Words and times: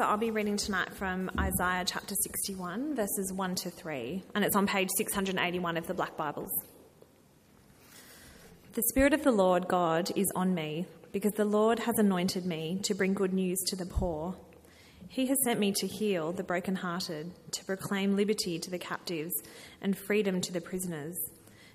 So 0.00 0.06
I'll 0.06 0.16
be 0.16 0.30
reading 0.30 0.56
tonight 0.56 0.94
from 0.94 1.30
Isaiah 1.38 1.84
chapter 1.84 2.14
61, 2.14 2.96
verses 2.96 3.34
1 3.34 3.54
to 3.56 3.70
3, 3.70 4.22
and 4.34 4.42
it's 4.42 4.56
on 4.56 4.66
page 4.66 4.88
681 4.96 5.76
of 5.76 5.86
the 5.86 5.92
Black 5.92 6.16
Bibles. 6.16 6.48
The 8.72 8.82
Spirit 8.84 9.12
of 9.12 9.22
the 9.24 9.30
Lord 9.30 9.68
God 9.68 10.10
is 10.16 10.32
on 10.34 10.54
me, 10.54 10.86
because 11.12 11.32
the 11.32 11.44
Lord 11.44 11.80
has 11.80 11.98
anointed 11.98 12.46
me 12.46 12.80
to 12.84 12.94
bring 12.94 13.12
good 13.12 13.34
news 13.34 13.58
to 13.66 13.76
the 13.76 13.84
poor. 13.84 14.36
He 15.10 15.26
has 15.26 15.36
sent 15.44 15.60
me 15.60 15.70
to 15.72 15.86
heal 15.86 16.32
the 16.32 16.44
brokenhearted, 16.44 17.32
to 17.50 17.64
proclaim 17.66 18.16
liberty 18.16 18.58
to 18.58 18.70
the 18.70 18.78
captives 18.78 19.34
and 19.82 19.98
freedom 19.98 20.40
to 20.40 20.50
the 20.50 20.62
prisoners, 20.62 21.18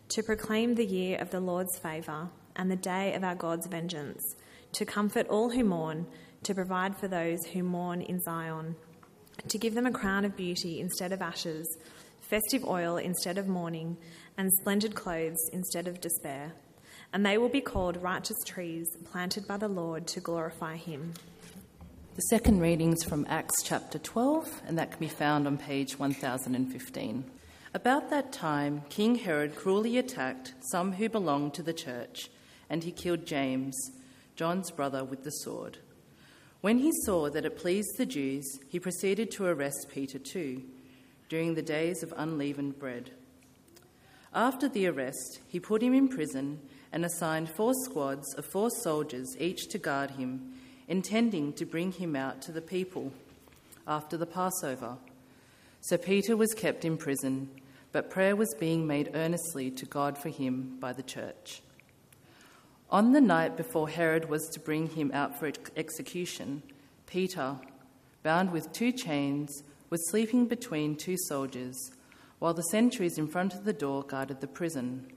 to 0.10 0.24
proclaim 0.24 0.74
the 0.74 0.88
year 0.88 1.20
of 1.22 1.30
the 1.30 1.40
Lord's 1.40 1.78
favour 1.78 2.30
and 2.56 2.72
the 2.72 2.76
day 2.76 3.14
of 3.14 3.24
our 3.24 3.36
God's 3.36 3.68
vengeance, 3.68 4.24
to 4.72 4.84
comfort 4.84 5.28
all 5.28 5.52
who 5.52 5.64
mourn, 5.64 6.08
to 6.46 6.56
provide 6.56 6.98
for 6.98 7.08
those 7.08 7.44
who 7.46 7.64
mourn 7.64 8.02
in 8.02 8.20
Zion, 8.22 8.76
to 9.48 9.58
give 9.58 9.74
them 9.74 9.86
a 9.86 9.92
crown 9.92 10.26
of 10.26 10.38
beauty 10.38 10.80
instead 10.80 11.12
of 11.12 11.22
ashes, 11.22 11.68
festive 12.22 12.64
oil 12.66 12.98
instead 12.98 13.38
of 13.38 13.48
mourning, 13.48 13.98
and 14.38 14.52
splendid 14.54 14.96
clothes 14.96 15.50
instead 15.52 15.88
of 15.88 16.02
despair. 16.02 16.54
And 17.14 17.26
they 17.26 17.38
will 17.38 17.50
be 17.50 17.62
called 17.62 18.02
righteous 18.02 18.38
trees 18.46 18.88
planted 19.06 19.48
by 19.48 19.58
the 19.58 19.68
Lord 19.68 20.08
to 20.08 20.20
glorify 20.20 20.76
him. 20.76 21.14
The 22.16 22.22
second 22.30 22.62
reading 22.62 22.94
is 22.94 23.04
from 23.04 23.26
Acts 23.28 23.62
chapter 23.64 24.00
12, 24.00 24.62
and 24.68 24.78
that 24.78 24.92
can 24.92 25.00
be 25.00 25.08
found 25.08 25.48
on 25.48 25.58
page 25.58 26.00
1015. 26.00 27.26
About 27.74 28.10
that 28.10 28.32
time, 28.32 28.84
King 28.90 29.16
Herod 29.16 29.56
cruelly 29.56 29.98
attacked 29.98 30.54
some 30.72 30.94
who 30.94 31.10
belonged 31.10 31.54
to 31.56 31.64
the 31.64 31.74
church, 31.74 32.30
and 32.70 32.84
he 32.84 32.92
killed 32.92 33.26
James, 33.26 33.76
John's 34.36 34.72
brother, 34.72 35.04
with 35.04 35.26
the 35.26 35.32
sword. 35.32 35.80
When 36.66 36.80
he 36.80 36.92
saw 37.04 37.30
that 37.30 37.46
it 37.46 37.60
pleased 37.60 37.96
the 37.96 38.08
Jews, 38.08 38.58
he 38.68 38.80
proceeded 38.80 39.30
to 39.30 39.46
arrest 39.46 39.86
Peter 39.94 40.18
too, 40.18 40.64
during 41.30 41.54
the 41.54 41.62
days 41.62 42.02
of 42.02 42.12
unleavened 42.18 42.80
bread. 42.80 43.12
After 44.34 44.68
the 44.68 44.88
arrest, 44.88 45.42
he 45.48 45.60
put 45.60 45.84
him 45.84 45.94
in 45.94 46.08
prison 46.08 46.60
and 46.92 47.06
assigned 47.06 47.52
four 47.52 47.76
squads 47.84 48.34
of 48.34 48.48
four 48.48 48.72
soldiers 48.72 49.38
each 49.40 49.68
to 49.68 49.78
guard 49.78 50.10
him 50.10 50.56
intending 50.88 51.54
to 51.54 51.68
bring 51.68 51.92
him 51.92 52.16
out 52.16 52.42
to 52.42 52.52
the 52.52 52.64
people 52.64 53.12
after 53.88 54.18
the 54.18 54.26
Passover. 54.26 54.98
So 55.82 56.00
Peter 56.00 56.36
was 56.36 56.56
kept 56.56 56.84
in 56.84 56.98
prison, 56.98 57.48
but 57.92 58.10
prayer 58.10 58.36
was 58.36 58.56
being 58.60 58.88
made 58.88 59.12
earnestly 59.14 59.70
to 59.70 59.86
God 59.86 60.18
for 60.18 60.30
him 60.30 60.78
by 60.80 60.94
the 60.94 61.04
church. 61.04 61.62
On 62.96 63.12
the 63.12 63.20
night 63.20 63.58
before 63.58 63.90
Herod 63.90 64.30
was 64.30 64.48
to 64.48 64.60
bring 64.62 64.88
him 64.88 65.12
out 65.14 65.38
for 65.38 65.52
execution, 65.76 66.64
Peter, 67.06 67.58
bound 68.24 68.54
with 68.54 68.72
two 68.72 68.94
chains, 68.94 69.64
was 69.90 70.10
sleeping 70.10 70.46
between 70.46 70.96
two 70.96 71.18
soldiers, 71.28 71.92
while 72.40 72.54
the 72.54 72.64
sentries 72.72 73.18
in 73.18 73.28
front 73.28 73.54
of 73.54 73.66
the 73.66 73.74
door 73.74 74.02
guarded 74.02 74.40
the 74.40 74.48
prison. 74.48 75.12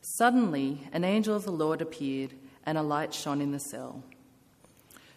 Suddenly, 0.00 0.88
an 0.90 1.04
angel 1.04 1.36
of 1.36 1.44
the 1.44 1.52
Lord 1.52 1.82
appeared, 1.82 2.32
and 2.64 2.78
a 2.78 2.82
light 2.82 3.12
shone 3.12 3.42
in 3.42 3.52
the 3.52 3.60
cell. 3.60 4.02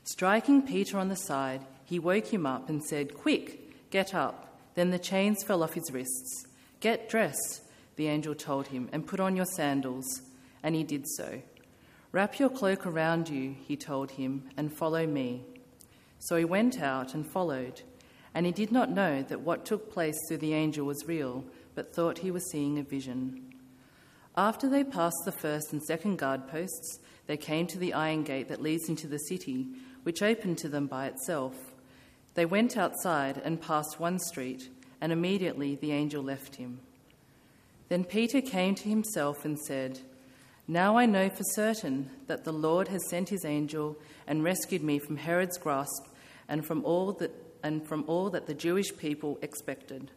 Striking 0.03 0.61
Peter 0.61 0.97
on 0.97 1.07
the 1.07 1.15
side, 1.15 1.65
he 1.85 1.97
woke 1.97 2.27
him 2.27 2.45
up 2.45 2.67
and 2.67 2.83
said, 2.83 3.13
Quick, 3.13 3.89
get 3.89 4.13
up. 4.13 4.59
Then 4.75 4.89
the 4.89 4.99
chains 4.99 5.45
fell 5.45 5.63
off 5.63 5.75
his 5.75 5.93
wrists. 5.93 6.45
Get 6.81 7.07
dressed, 7.07 7.61
the 7.95 8.07
angel 8.09 8.35
told 8.35 8.67
him, 8.67 8.89
and 8.91 9.07
put 9.07 9.21
on 9.21 9.37
your 9.37 9.45
sandals. 9.45 10.23
And 10.61 10.75
he 10.75 10.83
did 10.83 11.07
so. 11.07 11.41
Wrap 12.11 12.39
your 12.39 12.49
cloak 12.49 12.87
around 12.87 13.29
you, 13.29 13.55
he 13.67 13.75
told 13.75 14.11
him, 14.11 14.49
and 14.57 14.75
follow 14.75 15.05
me. 15.05 15.43
So 16.19 16.37
he 16.37 16.45
went 16.45 16.81
out 16.81 17.13
and 17.13 17.25
followed. 17.31 17.81
And 18.33 18.45
he 18.45 18.51
did 18.51 18.71
not 18.71 18.89
know 18.89 19.21
that 19.23 19.41
what 19.41 19.65
took 19.65 19.91
place 19.91 20.17
through 20.27 20.37
the 20.37 20.53
angel 20.53 20.85
was 20.85 21.07
real, 21.07 21.45
but 21.75 21.93
thought 21.93 22.19
he 22.19 22.31
was 22.31 22.49
seeing 22.51 22.79
a 22.79 22.83
vision. 22.83 23.53
After 24.35 24.69
they 24.69 24.83
passed 24.83 25.21
the 25.25 25.31
first 25.31 25.71
and 25.71 25.83
second 25.83 26.17
guard 26.17 26.47
posts, 26.47 26.99
they 27.27 27.37
came 27.37 27.67
to 27.67 27.77
the 27.77 27.93
iron 27.93 28.23
gate 28.23 28.47
that 28.47 28.61
leads 28.61 28.89
into 28.89 29.07
the 29.07 29.19
city 29.19 29.67
which 30.03 30.23
opened 30.23 30.57
to 30.59 30.69
them 30.69 30.87
by 30.87 31.07
itself. 31.07 31.55
They 32.33 32.45
went 32.45 32.77
outside 32.77 33.41
and 33.43 33.61
passed 33.61 33.99
one 33.99 34.17
street, 34.17 34.69
and 35.01 35.11
immediately 35.11 35.75
the 35.75 35.91
angel 35.91 36.23
left 36.23 36.55
him. 36.55 36.79
Then 37.89 38.03
Peter 38.03 38.41
came 38.41 38.75
to 38.75 38.89
himself 38.89 39.45
and 39.45 39.59
said, 39.59 39.99
Now 40.71 40.97
I 40.97 41.07
know 41.07 41.29
for 41.29 41.43
certain 41.55 42.11
that 42.27 42.43
the 42.43 42.53
Lord 42.53 42.89
has 42.89 43.09
sent 43.09 43.29
his 43.29 43.43
angel 43.43 43.97
and 44.27 44.43
rescued 44.43 44.83
me 44.83 44.99
from 44.99 45.17
Herod's 45.17 45.57
grasp 45.57 46.05
and 46.47 46.63
from 46.63 46.85
all 46.85 47.11
that, 47.13 47.31
and 47.63 47.83
from 47.87 48.03
all 48.05 48.29
that 48.29 48.45
the 48.45 48.53
Jewish 48.53 48.95
people 48.95 49.39
expected. 49.41 50.11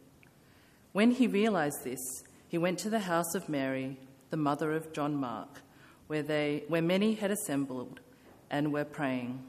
When 0.92 1.12
he 1.12 1.26
realized 1.26 1.84
this, 1.84 2.22
he 2.46 2.58
went 2.58 2.78
to 2.80 2.90
the 2.90 2.98
house 2.98 3.34
of 3.34 3.48
Mary, 3.48 3.96
the 4.28 4.36
mother 4.36 4.72
of 4.72 4.92
John 4.92 5.16
Mark, 5.16 5.62
where, 6.06 6.22
they, 6.22 6.64
where 6.68 6.82
many 6.82 7.14
had 7.14 7.30
assembled 7.30 8.00
and 8.50 8.74
were 8.74 8.84
praying. 8.84 9.42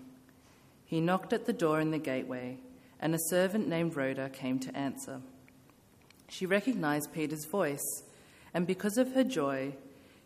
He 0.86 1.02
knocked 1.02 1.34
at 1.34 1.46
the 1.46 1.52
door 1.52 1.82
in 1.82 1.92
the 1.92 1.98
gateway, 1.98 2.60
and 3.02 3.14
a 3.14 3.28
servant 3.28 3.68
named 3.68 3.98
Rhoda 3.98 4.30
came 4.30 4.58
to 4.60 4.74
answer. 4.74 5.20
She 6.30 6.46
recognized 6.46 7.12
Peter's 7.12 7.44
voice, 7.44 8.04
and 8.54 8.66
because 8.66 8.98
of 8.98 9.12
her 9.16 9.26
joy, 9.26 9.74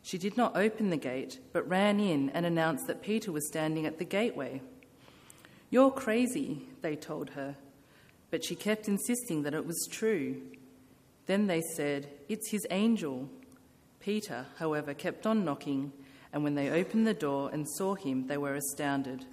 she 0.07 0.17
did 0.17 0.37
not 0.37 0.55
open 0.55 0.89
the 0.89 0.95
gate, 0.95 1.37
but 1.51 1.67
ran 1.67 1.99
in 1.99 2.29
and 2.29 2.45
announced 2.45 2.87
that 2.87 3.01
Peter 3.01 3.29
was 3.29 3.45
standing 3.45 3.85
at 3.85 3.97
the 3.97 4.05
gateway. 4.05 4.61
You're 5.69 5.91
crazy, 5.91 6.61
they 6.81 6.95
told 6.95 7.31
her, 7.31 7.57
but 8.31 8.41
she 8.41 8.55
kept 8.55 8.87
insisting 8.87 9.43
that 9.43 9.53
it 9.53 9.67
was 9.67 9.85
true. 9.91 10.41
Then 11.25 11.47
they 11.47 11.59
said, 11.59 12.07
It's 12.29 12.51
his 12.51 12.65
angel. 12.71 13.27
Peter, 13.99 14.45
however, 14.59 14.93
kept 14.93 15.27
on 15.27 15.43
knocking, 15.43 15.91
and 16.31 16.41
when 16.41 16.55
they 16.55 16.69
opened 16.69 17.05
the 17.05 17.13
door 17.13 17.49
and 17.51 17.67
saw 17.67 17.95
him, 17.95 18.27
they 18.27 18.37
were 18.37 18.55
astounded. 18.55 19.25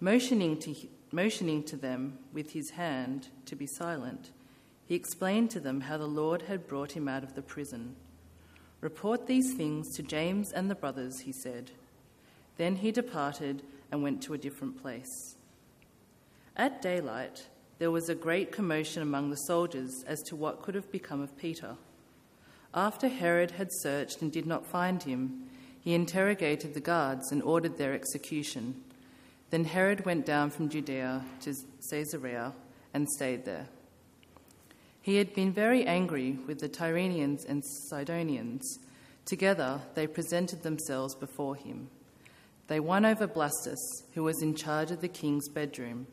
Motioning 0.00 0.58
to, 0.58 0.74
motioning 1.12 1.62
to 1.62 1.76
them 1.76 2.18
with 2.32 2.50
his 2.50 2.70
hand 2.70 3.28
to 3.46 3.54
be 3.54 3.68
silent, 3.68 4.32
he 4.86 4.96
explained 4.96 5.52
to 5.52 5.60
them 5.60 5.82
how 5.82 5.98
the 5.98 6.06
Lord 6.08 6.42
had 6.42 6.66
brought 6.66 6.96
him 6.96 7.06
out 7.06 7.22
of 7.22 7.36
the 7.36 7.42
prison. 7.42 7.94
Report 8.80 9.26
these 9.26 9.54
things 9.54 9.94
to 9.96 10.02
James 10.02 10.52
and 10.52 10.70
the 10.70 10.74
brothers, 10.74 11.20
he 11.20 11.32
said. 11.32 11.72
Then 12.56 12.76
he 12.76 12.92
departed 12.92 13.62
and 13.90 14.02
went 14.02 14.22
to 14.22 14.34
a 14.34 14.38
different 14.38 14.80
place. 14.80 15.36
At 16.56 16.82
daylight, 16.82 17.46
there 17.78 17.90
was 17.90 18.08
a 18.08 18.14
great 18.14 18.52
commotion 18.52 19.02
among 19.02 19.30
the 19.30 19.36
soldiers 19.36 20.04
as 20.06 20.22
to 20.24 20.36
what 20.36 20.62
could 20.62 20.74
have 20.74 20.90
become 20.90 21.20
of 21.20 21.36
Peter. 21.38 21.76
After 22.74 23.08
Herod 23.08 23.52
had 23.52 23.70
searched 23.72 24.20
and 24.22 24.30
did 24.30 24.46
not 24.46 24.66
find 24.66 25.02
him, 25.02 25.44
he 25.80 25.94
interrogated 25.94 26.74
the 26.74 26.80
guards 26.80 27.32
and 27.32 27.42
ordered 27.42 27.78
their 27.78 27.94
execution. 27.94 28.82
Then 29.50 29.64
Herod 29.64 30.04
went 30.04 30.26
down 30.26 30.50
from 30.50 30.68
Judea 30.68 31.24
to 31.40 31.54
Caesarea 31.90 32.52
and 32.92 33.08
stayed 33.08 33.44
there. 33.44 33.68
He 35.00 35.16
had 35.16 35.34
been 35.34 35.52
very 35.52 35.86
angry 35.86 36.38
with 36.46 36.58
the 36.60 36.68
Tyrians 36.68 37.44
and 37.44 37.64
Sidonians. 37.64 38.78
Together, 39.24 39.80
they 39.94 40.06
presented 40.06 40.62
themselves 40.62 41.14
before 41.14 41.56
him. 41.56 41.88
They 42.66 42.80
won 42.80 43.06
over 43.06 43.26
Blastus, 43.26 43.78
who 44.14 44.24
was 44.24 44.42
in 44.42 44.54
charge 44.54 44.90
of 44.90 45.00
the 45.00 45.08
king's 45.08 45.48
bedroom, 45.48 46.06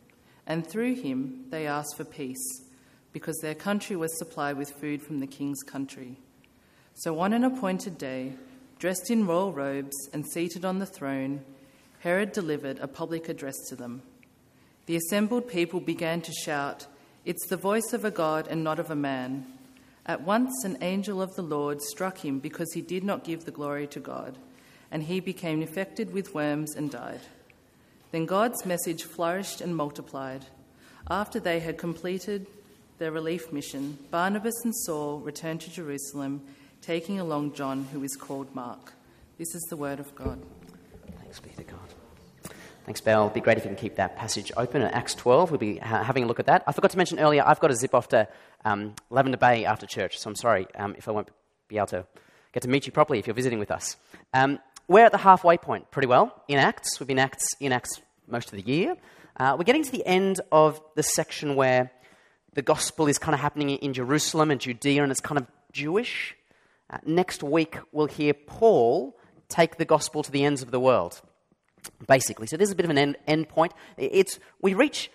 and 0.47 0.65
through 0.65 0.95
him 0.95 1.45
they 1.49 1.67
asked 1.67 1.97
for 1.97 2.05
peace, 2.05 2.61
because 3.11 3.37
their 3.39 3.55
country 3.55 3.95
was 3.95 4.17
supplied 4.17 4.57
with 4.57 4.79
food 4.79 5.01
from 5.01 5.19
the 5.19 5.27
king's 5.27 5.63
country. 5.63 6.17
So 6.93 7.19
on 7.19 7.33
an 7.33 7.43
appointed 7.43 7.97
day, 7.97 8.33
dressed 8.79 9.09
in 9.09 9.27
royal 9.27 9.51
robes 9.51 9.95
and 10.13 10.25
seated 10.25 10.63
on 10.63 10.79
the 10.79 10.85
throne, 10.85 11.41
Herod 11.99 12.31
delivered 12.31 12.79
a 12.79 12.87
public 12.87 13.27
address 13.27 13.55
to 13.69 13.75
them. 13.75 14.01
The 14.85 14.95
assembled 14.95 15.47
people 15.47 15.79
began 15.79 16.21
to 16.21 16.31
shout, 16.31 16.87
It's 17.25 17.47
the 17.47 17.57
voice 17.57 17.91
of 17.91 18.05
a 18.05 18.11
God 18.11 18.47
and 18.47 18.63
not 18.63 18.77
of 18.77 18.91
a 18.91 18.95
man. 18.95 19.47
At 20.05 20.21
once 20.21 20.63
an 20.63 20.77
angel 20.81 21.23
of 21.23 21.33
the 21.33 21.41
Lord 21.41 21.81
struck 21.81 22.19
him 22.19 22.37
because 22.37 22.71
he 22.73 22.81
did 22.81 23.03
not 23.03 23.23
give 23.23 23.45
the 23.45 23.51
glory 23.51 23.87
to 23.87 23.99
God, 23.99 24.37
and 24.91 25.01
he 25.01 25.19
became 25.19 25.63
infected 25.63 26.13
with 26.13 26.35
worms 26.35 26.75
and 26.75 26.91
died. 26.91 27.21
Then 28.11 28.27
God's 28.27 28.63
message 28.63 29.03
flourished 29.03 29.59
and 29.59 29.75
multiplied. 29.75 30.45
After 31.09 31.39
they 31.39 31.59
had 31.59 31.79
completed 31.79 32.45
their 32.99 33.11
relief 33.11 33.51
mission, 33.51 33.97
Barnabas 34.11 34.63
and 34.63 34.75
Saul 34.75 35.19
returned 35.19 35.61
to 35.61 35.71
Jerusalem, 35.71 36.41
taking 36.81 37.19
along 37.19 37.55
John, 37.55 37.85
who 37.91 38.03
is 38.03 38.15
called 38.15 38.53
Mark. 38.53 38.93
This 39.39 39.55
is 39.55 39.63
the 39.63 39.77
word 39.77 39.99
of 39.99 40.13
God. 40.13 40.39
Thanks 41.19 41.39
be 41.39 41.49
to 41.57 41.63
God. 41.63 41.94
Thanks, 42.85 43.01
Belle. 43.01 43.23
It'd 43.23 43.33
be 43.33 43.41
great 43.41 43.57
if 43.57 43.63
you 43.63 43.69
can 43.69 43.77
keep 43.77 43.95
that 43.95 44.15
passage 44.15 44.51
open 44.55 44.83
at 44.83 44.93
Acts 44.93 45.15
12. 45.15 45.49
We'll 45.49 45.57
be 45.57 45.77
ha- 45.77 46.03
having 46.03 46.23
a 46.23 46.27
look 46.27 46.39
at 46.39 46.45
that. 46.45 46.63
I 46.67 46.71
forgot 46.71 46.91
to 46.91 46.97
mention 46.97 47.19
earlier, 47.19 47.43
I've 47.43 47.59
got 47.59 47.69
to 47.69 47.75
zip 47.75 47.95
off 47.95 48.09
to 48.09 48.27
um, 48.63 48.93
Lavender 49.09 49.39
Bay 49.39 49.65
after 49.65 49.87
church, 49.87 50.19
so 50.19 50.29
I'm 50.29 50.35
sorry 50.35 50.67
um, 50.75 50.93
if 50.95 51.07
I 51.07 51.11
won't 51.11 51.29
be 51.67 51.77
able 51.77 51.87
to 51.87 52.05
get 52.53 52.61
to 52.61 52.69
meet 52.69 52.85
you 52.85 52.91
properly 52.91 53.17
if 53.17 53.25
you're 53.25 53.33
visiting 53.33 53.57
with 53.57 53.71
us. 53.71 53.97
Um, 54.35 54.59
we're 54.87 55.05
at 55.05 55.11
the 55.11 55.17
halfway 55.17 55.57
point 55.57 55.89
pretty 55.89 56.07
well 56.07 56.43
in 56.47 56.59
Acts. 56.59 56.99
We've 56.99 57.07
been 57.07 57.17
Acts, 57.17 57.43
in 57.59 57.71
Acts 57.71 58.01
most 58.27 58.53
of 58.53 58.63
the 58.63 58.71
year. 58.71 58.95
Uh, 59.35 59.55
we're 59.57 59.63
getting 59.63 59.83
to 59.83 59.91
the 59.91 60.05
end 60.05 60.39
of 60.51 60.79
the 60.95 61.01
section 61.01 61.55
where 61.55 61.89
the 62.53 62.61
gospel 62.61 63.07
is 63.07 63.17
kind 63.17 63.33
of 63.33 63.41
happening 63.41 63.71
in 63.71 63.93
Jerusalem 63.93 64.51
and 64.51 64.61
Judea, 64.61 65.01
and 65.01 65.11
it's 65.11 65.21
kind 65.21 65.39
of 65.39 65.47
Jewish. 65.71 66.35
Uh, 66.91 66.99
next 67.03 67.41
week, 67.41 67.77
we'll 67.91 68.05
hear 68.05 68.35
Paul 68.35 69.17
take 69.49 69.77
the 69.77 69.85
gospel 69.85 70.21
to 70.21 70.31
the 70.31 70.45
ends 70.45 70.61
of 70.61 70.69
the 70.69 70.79
world, 70.79 71.21
basically. 72.07 72.47
So, 72.47 72.57
there's 72.57 72.71
a 72.71 72.75
bit 72.75 72.85
of 72.85 72.91
an 72.91 72.97
end, 72.97 73.17
end 73.27 73.49
point. 73.49 73.73
It's, 73.97 74.39
we 74.61 74.73
reach 74.73 75.09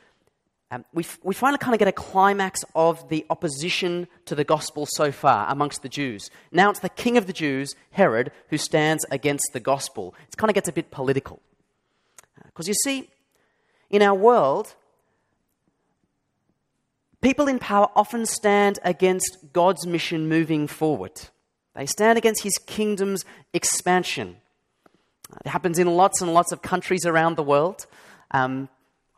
um, 0.72 0.84
we, 0.92 1.04
we 1.24 1.34
finally 1.34 1.58
kind 1.58 1.74
of 1.74 1.80
get 1.80 1.88
a 1.88 1.92
climax 1.92 2.64
of 2.76 3.08
the 3.08 3.26
opposition 3.28 4.06
to 4.26 4.36
the 4.36 4.44
gospel 4.44 4.86
so 4.86 5.10
far 5.10 5.50
amongst 5.50 5.82
the 5.82 5.88
Jews. 5.88 6.30
Now 6.52 6.70
it's 6.70 6.78
the 6.78 6.88
king 6.88 7.16
of 7.16 7.26
the 7.26 7.32
Jews, 7.32 7.74
Herod, 7.90 8.30
who 8.50 8.56
stands 8.56 9.04
against 9.10 9.50
the 9.52 9.58
gospel. 9.58 10.14
It 10.28 10.36
kind 10.36 10.48
of 10.48 10.54
gets 10.54 10.68
a 10.68 10.72
bit 10.72 10.92
political. 10.92 11.40
Because 12.46 12.68
uh, 12.68 12.70
you 12.70 12.74
see, 12.84 13.10
in 13.90 14.00
our 14.00 14.14
world, 14.14 14.76
people 17.20 17.48
in 17.48 17.58
power 17.58 17.88
often 17.96 18.24
stand 18.24 18.78
against 18.84 19.52
God's 19.52 19.88
mission 19.88 20.28
moving 20.28 20.68
forward. 20.68 21.20
They 21.74 21.86
stand 21.86 22.16
against 22.16 22.44
his 22.44 22.56
kingdom's 22.66 23.24
expansion. 23.52 24.36
It 25.44 25.48
happens 25.48 25.78
in 25.78 25.86
lots 25.86 26.20
and 26.20 26.32
lots 26.34 26.52
of 26.52 26.62
countries 26.62 27.06
around 27.06 27.36
the 27.36 27.42
world. 27.42 27.86
Um, 28.30 28.68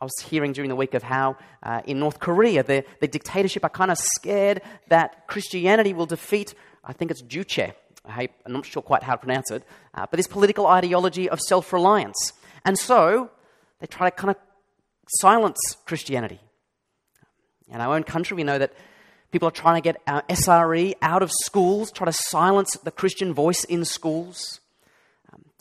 I 0.01 0.05
was 0.05 0.19
hearing 0.19 0.51
during 0.51 0.69
the 0.69 0.75
week 0.75 0.93
of 0.93 1.03
how 1.03 1.37
uh, 1.61 1.81
in 1.85 1.99
North 1.99 2.19
Korea, 2.19 2.61
the, 2.63 2.83
the 2.99 3.07
dictatorship 3.07 3.63
are 3.63 3.69
kind 3.69 3.89
of 3.89 3.97
scared 3.97 4.61
that 4.89 5.27
Christianity 5.27 5.93
will 5.93 6.05
defeat, 6.05 6.53
I 6.83 6.93
think 6.93 7.09
it's 7.09 7.21
Juche. 7.21 7.73
I, 8.05 8.27
am 8.45 8.51
not 8.51 8.65
sure 8.65 8.81
quite 8.81 9.01
how 9.01 9.13
to 9.13 9.17
pronounce 9.17 9.49
it, 9.49 9.63
uh, 9.93 10.05
but 10.09 10.17
this 10.17 10.27
political 10.27 10.67
ideology 10.67 11.29
of 11.29 11.39
self 11.39 11.71
reliance. 11.71 12.33
And 12.65 12.77
so 12.77 13.31
they 13.79 13.87
try 13.87 14.09
to 14.09 14.15
kind 14.15 14.31
of 14.31 14.37
silence 15.07 15.57
Christianity. 15.85 16.41
In 17.69 17.79
our 17.79 17.95
own 17.95 18.03
country, 18.03 18.35
we 18.35 18.43
know 18.43 18.59
that 18.59 18.73
people 19.31 19.47
are 19.47 19.51
trying 19.51 19.81
to 19.81 19.81
get 19.81 20.01
our 20.05 20.21
SRE 20.23 20.95
out 21.01 21.23
of 21.23 21.31
schools, 21.31 21.91
try 21.91 22.05
to 22.05 22.13
silence 22.13 22.77
the 22.83 22.91
Christian 22.91 23.33
voice 23.33 23.63
in 23.63 23.85
schools. 23.85 24.59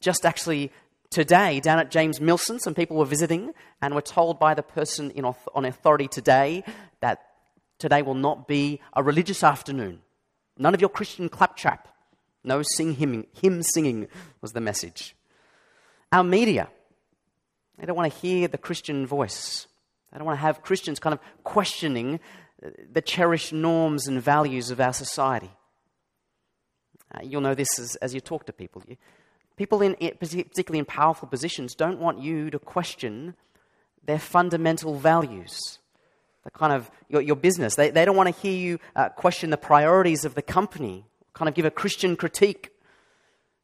Just 0.02 0.26
actually 0.26 0.72
today 1.10 1.60
down 1.60 1.78
at 1.78 1.90
James 1.90 2.18
Milson, 2.18 2.60
some 2.60 2.74
people 2.74 2.96
were 2.96 3.06
visiting 3.06 3.54
and 3.80 3.94
were 3.94 4.02
told 4.02 4.38
by 4.38 4.52
the 4.52 4.62
person 4.62 5.10
in, 5.12 5.24
on 5.24 5.64
authority 5.64 6.08
today 6.08 6.64
that 7.00 7.22
today 7.78 8.02
will 8.02 8.14
not 8.14 8.48
be 8.48 8.80
a 8.92 9.02
religious 9.02 9.44
afternoon. 9.44 10.00
None 10.58 10.74
of 10.74 10.80
your 10.80 10.90
Christian 10.90 11.28
claptrap. 11.28 11.88
No 12.44 12.62
sing 12.62 12.94
hymn, 12.94 13.26
hymn 13.40 13.62
singing 13.62 14.08
was 14.40 14.52
the 14.52 14.60
message. 14.60 15.14
Our 16.10 16.24
media, 16.24 16.68
they 17.78 17.86
don't 17.86 17.96
want 17.96 18.12
to 18.12 18.18
hear 18.18 18.48
the 18.48 18.58
Christian 18.58 19.06
voice. 19.06 19.68
They 20.10 20.18
don't 20.18 20.26
want 20.26 20.38
to 20.38 20.42
have 20.42 20.62
Christians 20.62 20.98
kind 20.98 21.14
of 21.14 21.20
questioning 21.44 22.18
the 22.92 23.00
cherished 23.00 23.52
norms 23.52 24.08
and 24.08 24.20
values 24.20 24.70
of 24.70 24.80
our 24.80 24.92
society. 24.92 25.50
Uh, 27.14 27.20
you'll 27.22 27.40
know 27.40 27.54
this 27.54 27.78
as, 27.78 27.96
as 27.96 28.14
you 28.14 28.20
talk 28.20 28.46
to 28.46 28.52
people. 28.52 28.82
You, 28.88 28.96
People, 29.56 29.82
in, 29.82 29.94
particularly 29.94 30.78
in 30.78 30.84
powerful 30.84 31.28
positions, 31.28 31.74
don't 31.74 31.98
want 31.98 32.18
you 32.18 32.50
to 32.50 32.58
question 32.58 33.34
their 34.04 34.18
fundamental 34.18 34.98
values. 34.98 35.78
The 36.44 36.50
kind 36.50 36.72
of 36.72 36.90
your, 37.08 37.20
your 37.20 37.36
business. 37.36 37.76
They, 37.76 37.90
they 37.90 38.04
don't 38.04 38.16
want 38.16 38.34
to 38.34 38.40
hear 38.40 38.56
you 38.56 38.78
uh, 38.96 39.10
question 39.10 39.50
the 39.50 39.56
priorities 39.56 40.24
of 40.24 40.34
the 40.34 40.42
company, 40.42 41.04
kind 41.34 41.48
of 41.48 41.54
give 41.54 41.64
a 41.64 41.70
Christian 41.70 42.16
critique. 42.16 42.70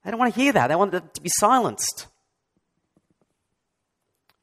They 0.04 0.10
don't 0.10 0.20
want 0.20 0.32
to 0.32 0.40
hear 0.40 0.52
that. 0.52 0.68
They 0.68 0.76
want 0.76 0.92
to 0.92 1.02
be 1.20 1.30
silenced. 1.38 2.06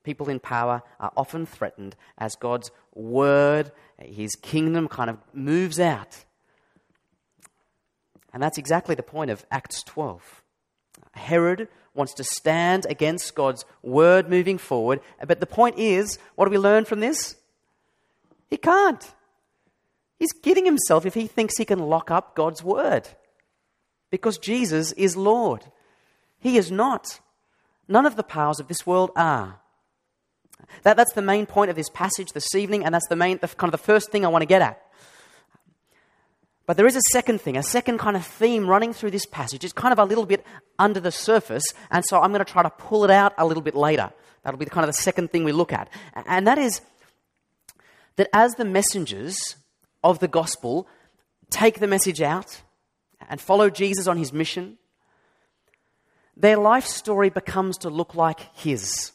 People 0.03 0.30
in 0.30 0.39
power 0.39 0.83
are 1.00 1.12
often 1.15 1.45
threatened 1.45 1.95
as 2.18 2.36
God's 2.36 2.69
word, 2.94 3.71
his 3.97 4.36
kingdom 4.36 4.88
kind 4.88 5.09
of 5.09 5.18
moves 5.33 5.80
out. 5.80 6.25
And 8.33 8.44
that's 8.44 8.57
exactly 8.57 8.95
the 8.95 9.03
point 9.03 9.31
of 9.31 9.45
Acts 9.50 9.81
12. 9.83 10.44
Herod 11.16 11.68
wants 11.94 12.14
to 12.16 12.24
stand 12.24 12.86
against 12.90 13.36
God's 13.36 13.66
word 13.82 14.30
moving 14.30 14.58
forward. 14.58 15.00
But 15.26 15.40
the 15.40 15.46
point 15.46 15.80
is, 15.80 16.20
what 16.36 16.46
do 16.46 16.52
we 16.52 16.58
learn 16.58 16.86
from 16.86 17.00
this? 17.00 17.36
He 18.50 18.58
can't. 18.58 19.14
He's 20.20 20.34
kidding 20.34 20.66
himself 20.66 21.06
if 21.06 21.14
he 21.14 21.28
thinks 21.28 21.58
he 21.58 21.66
can 21.66 21.80
lock 21.80 22.12
up 22.12 22.36
God's 22.36 22.64
word. 22.64 23.10
Because 24.12 24.38
Jesus 24.38 24.92
is 24.94 25.18
Lord. 25.18 25.66
He 26.40 26.58
is 26.58 26.72
not. 26.72 27.20
None 27.88 28.06
of 28.06 28.16
the 28.16 28.24
powers 28.24 28.60
of 28.60 28.68
this 28.68 28.86
world 28.86 29.12
are. 29.16 29.60
That, 30.84 30.98
that's 30.98 31.14
the 31.14 31.22
main 31.22 31.46
point 31.46 31.70
of 31.70 31.76
this 31.76 31.90
passage 31.90 32.32
this 32.32 32.56
evening, 32.56 32.86
and 32.86 32.94
that's 32.94 33.08
the 33.08 33.16
main, 33.16 33.40
the, 33.42 33.48
kind 33.48 33.74
of 33.74 33.80
the 33.80 33.86
first 33.86 34.12
thing 34.12 34.26
I 34.26 34.30
want 34.30 34.42
to 34.42 34.48
get 34.48 34.62
at. 34.62 34.82
But 36.66 36.78
there 36.78 36.88
is 36.88 36.96
a 36.96 37.02
second 37.12 37.42
thing, 37.42 37.58
a 37.58 37.64
second 37.64 38.00
kind 38.00 38.16
of 38.18 38.26
theme 38.26 38.68
running 38.68 38.94
through 38.94 39.12
this 39.12 39.26
passage. 39.26 39.64
It's 39.64 39.74
kind 39.74 39.92
of 39.92 40.00
a 40.00 40.06
little 40.06 40.26
bit 40.26 40.44
under 40.80 41.00
the 41.00 41.12
surface, 41.12 41.64
and 41.92 42.04
so 42.06 42.20
I'm 42.20 42.32
going 42.32 42.44
to 42.44 42.52
try 42.52 42.64
to 42.64 42.70
pull 42.70 43.04
it 43.04 43.12
out 43.12 43.34
a 43.38 43.46
little 43.46 43.62
bit 43.62 43.76
later. 43.76 44.12
That'll 44.44 44.60
be 44.60 44.66
kind 44.66 44.84
of 44.84 44.96
the 44.96 45.02
second 45.02 45.32
thing 45.32 45.44
we 45.44 45.52
look 45.52 45.74
at. 45.74 45.90
And 46.26 46.48
that 46.48 46.58
is 46.58 46.82
that 48.16 48.30
as 48.34 48.56
the 48.56 48.66
messengers 48.66 49.56
of 50.04 50.20
the 50.20 50.28
gospel 50.28 50.88
take 51.50 51.80
the 51.80 51.88
message 51.88 52.22
out 52.22 52.62
and 53.30 53.40
follow 53.42 53.70
Jesus 53.70 54.08
on 54.08 54.18
his 54.18 54.34
mission, 54.34 54.78
their 56.38 56.58
life 56.58 56.86
story 56.86 57.30
becomes 57.30 57.78
to 57.80 57.90
look 57.90 58.16
like 58.16 58.56
his. 58.56 59.12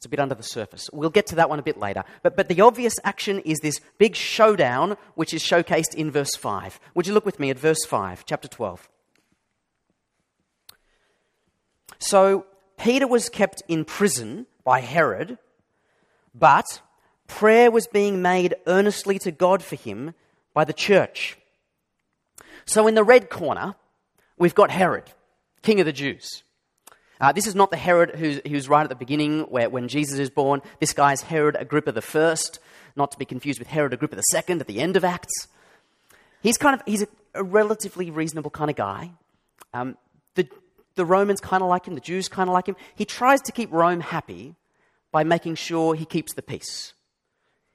It's 0.00 0.06
a 0.06 0.08
bit 0.08 0.18
under 0.18 0.34
the 0.34 0.42
surface. 0.42 0.88
We'll 0.94 1.10
get 1.10 1.26
to 1.26 1.34
that 1.34 1.50
one 1.50 1.58
a 1.58 1.62
bit 1.62 1.76
later. 1.76 2.04
But, 2.22 2.34
but 2.34 2.48
the 2.48 2.62
obvious 2.62 2.94
action 3.04 3.40
is 3.40 3.58
this 3.58 3.82
big 3.98 4.16
showdown, 4.16 4.96
which 5.14 5.34
is 5.34 5.42
showcased 5.42 5.94
in 5.94 6.10
verse 6.10 6.34
5. 6.36 6.80
Would 6.94 7.06
you 7.06 7.12
look 7.12 7.26
with 7.26 7.38
me 7.38 7.50
at 7.50 7.58
verse 7.58 7.84
5, 7.86 8.24
chapter 8.24 8.48
12? 8.48 8.88
So, 11.98 12.46
Peter 12.78 13.06
was 13.06 13.28
kept 13.28 13.62
in 13.68 13.84
prison 13.84 14.46
by 14.64 14.80
Herod, 14.80 15.36
but 16.34 16.80
prayer 17.26 17.70
was 17.70 17.86
being 17.86 18.22
made 18.22 18.54
earnestly 18.66 19.18
to 19.18 19.30
God 19.30 19.62
for 19.62 19.76
him 19.76 20.14
by 20.54 20.64
the 20.64 20.72
church. 20.72 21.36
So, 22.64 22.86
in 22.86 22.94
the 22.94 23.04
red 23.04 23.28
corner, 23.28 23.74
we've 24.38 24.54
got 24.54 24.70
Herod, 24.70 25.12
king 25.60 25.78
of 25.78 25.84
the 25.84 25.92
Jews. 25.92 26.42
Uh, 27.20 27.32
this 27.32 27.46
is 27.46 27.54
not 27.54 27.70
the 27.70 27.76
Herod 27.76 28.16
who's, 28.16 28.40
who's 28.48 28.68
right 28.68 28.82
at 28.82 28.88
the 28.88 28.94
beginning 28.94 29.40
where, 29.42 29.68
when 29.68 29.88
Jesus 29.88 30.18
is 30.18 30.30
born. 30.30 30.62
This 30.78 30.94
guy 30.94 31.12
is 31.12 31.20
Herod 31.20 31.56
Agrippa 31.58 31.92
the 31.92 32.00
first, 32.00 32.60
not 32.96 33.10
to 33.12 33.18
be 33.18 33.26
confused 33.26 33.58
with 33.58 33.68
Herod 33.68 33.92
Agrippa 33.92 34.16
the 34.16 34.22
second 34.22 34.60
at 34.60 34.66
the 34.66 34.80
end 34.80 34.96
of 34.96 35.04
Acts. 35.04 35.48
He's 36.42 36.56
kind 36.56 36.74
of 36.74 36.82
he's 36.86 37.02
a, 37.02 37.08
a 37.34 37.42
relatively 37.42 38.10
reasonable 38.10 38.50
kind 38.50 38.70
of 38.70 38.76
guy. 38.76 39.10
Um, 39.74 39.98
the, 40.34 40.48
the 40.94 41.04
Romans 41.04 41.40
kind 41.40 41.62
of 41.62 41.68
like 41.68 41.86
him, 41.86 41.94
the 41.94 42.00
Jews 42.00 42.28
kind 42.28 42.48
of 42.48 42.54
like 42.54 42.66
him. 42.66 42.76
He 42.94 43.04
tries 43.04 43.42
to 43.42 43.52
keep 43.52 43.70
Rome 43.70 44.00
happy 44.00 44.56
by 45.12 45.22
making 45.22 45.56
sure 45.56 45.94
he 45.94 46.06
keeps 46.06 46.32
the 46.32 46.42
peace. 46.42 46.94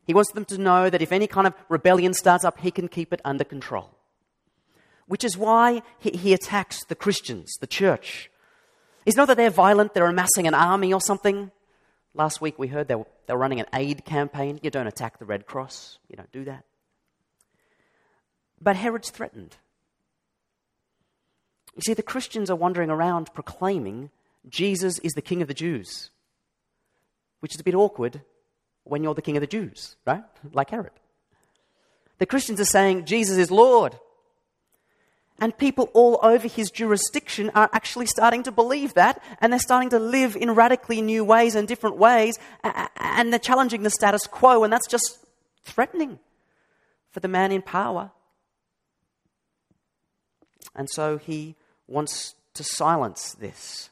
He 0.06 0.14
wants 0.14 0.32
them 0.32 0.46
to 0.46 0.58
know 0.58 0.90
that 0.90 1.02
if 1.02 1.12
any 1.12 1.28
kind 1.28 1.46
of 1.46 1.54
rebellion 1.70 2.14
starts 2.14 2.46
up, 2.46 2.60
he 2.60 2.72
can 2.72 2.88
keep 2.88 3.14
it 3.14 3.22
under 3.24 3.44
control. 3.44 3.92
Which 5.08 5.24
is 5.24 5.38
why 5.38 5.84
he, 6.00 6.12
he 6.12 6.34
attacks 6.34 6.84
the 6.86 6.96
Christians, 6.96 7.54
the 7.60 7.68
church, 7.68 8.32
it's 9.06 9.18
not 9.18 9.28
that 9.28 9.38
they're 9.38 9.50
violent, 9.50 9.94
they're 9.94 10.08
amassing 10.08 10.48
an 10.48 10.54
army 10.54 10.94
or 10.94 11.02
something. 11.02 11.52
Last 12.14 12.42
week 12.42 12.58
we 12.58 12.68
heard 12.68 12.88
they 12.88 12.96
were, 12.96 13.06
they 13.28 13.34
were 13.34 13.40
running 13.40 13.60
an 13.60 13.68
aid 13.74 14.06
campaign. 14.06 14.60
You 14.64 14.72
don't 14.72 14.88
attack 14.88 15.20
the 15.20 15.26
Red 15.26 15.46
Cross, 15.46 16.00
you 16.10 16.16
don't 16.16 16.32
do 16.32 16.46
that. 16.46 16.66
But 18.62 18.78
Herod's 18.78 19.10
threatened. 19.10 19.58
You 21.76 21.82
see, 21.86 21.94
the 21.94 22.02
Christians 22.02 22.50
are 22.50 22.56
wandering 22.56 22.90
around 22.90 23.34
proclaiming 23.34 24.10
Jesus 24.48 24.98
is 25.00 25.14
the 25.14 25.22
King 25.22 25.42
of 25.42 25.48
the 25.48 25.54
Jews, 25.54 26.10
which 27.42 27.54
is 27.54 27.60
a 27.60 27.64
bit 27.64 27.76
awkward 27.76 28.22
when 28.86 29.04
you're 29.04 29.14
the 29.14 29.22
King 29.22 29.38
of 29.38 29.42
the 29.42 29.48
Jews, 29.48 29.98
right? 30.06 30.24
Like 30.54 30.70
Herod. 30.70 30.92
The 32.18 32.26
Christians 32.26 32.62
are 32.62 32.66
saying 32.66 33.06
Jesus 33.06 33.38
is 33.38 33.52
Lord. 33.52 34.00
And 35.40 35.58
people 35.58 35.90
all 35.94 36.18
over 36.24 36.48
his 36.48 36.72
jurisdiction 36.72 37.52
are 37.56 37.70
actually 37.74 38.06
starting 38.06 38.44
to 38.44 38.52
believe 38.52 38.94
that, 38.94 39.22
and 39.42 39.52
they're 39.52 39.60
starting 39.60 39.90
to 39.90 40.00
live 40.00 40.38
in 40.38 40.52
radically 40.52 41.02
new 41.02 41.26
ways 41.26 41.56
and 41.56 41.68
different 41.68 41.98
ways, 41.98 42.40
and 42.64 43.34
they're 43.34 43.40
challenging 43.40 43.84
the 43.84 43.90
status 43.90 44.28
quo, 44.28 44.64
and 44.64 44.72
that's 44.72 44.88
just 44.88 45.26
threatening 45.64 46.20
for 47.12 47.20
the 47.20 47.28
man 47.28 47.52
in 47.52 47.62
power. 47.62 48.12
And 50.74 50.90
so 50.90 51.18
he 51.18 51.56
wants 51.88 52.36
to 52.54 52.64
silence 52.64 53.34
this. 53.34 53.90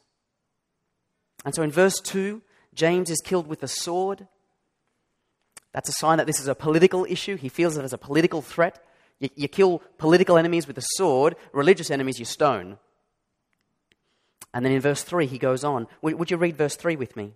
And 1.44 1.54
so 1.54 1.62
in 1.62 1.72
verse 1.72 2.00
2, 2.00 2.42
James 2.74 3.10
is 3.10 3.20
killed 3.20 3.48
with 3.48 3.64
a 3.64 3.68
sword. 3.68 4.28
That's 5.74 5.90
a 5.90 5.94
sign 5.94 6.20
that 6.20 6.28
this 6.28 6.40
is 6.40 6.48
a 6.48 6.56
political 6.56 7.06
issue. 7.06 7.36
He 7.36 7.50
feels 7.50 7.76
it 7.76 7.84
as 7.84 7.92
a 7.92 7.98
political 7.98 8.42
threat. 8.42 8.82
You, 9.20 9.30
you 9.36 9.48
kill 9.48 9.82
political 9.98 10.38
enemies 10.38 10.68
with 10.68 10.78
a 10.78 10.86
sword, 10.96 11.36
religious 11.52 11.92
enemies 11.92 12.20
you 12.20 12.26
stone. 12.26 12.78
And 14.54 14.64
then 14.64 14.72
in 14.72 14.82
verse 14.82 15.04
3, 15.04 15.26
he 15.26 15.38
goes 15.38 15.64
on. 15.64 15.88
Would, 16.02 16.30
you 16.30 16.38
read 16.38 16.58
verse 16.58 16.76
3 16.76 16.96
with 16.96 17.16
me? 17.16 17.34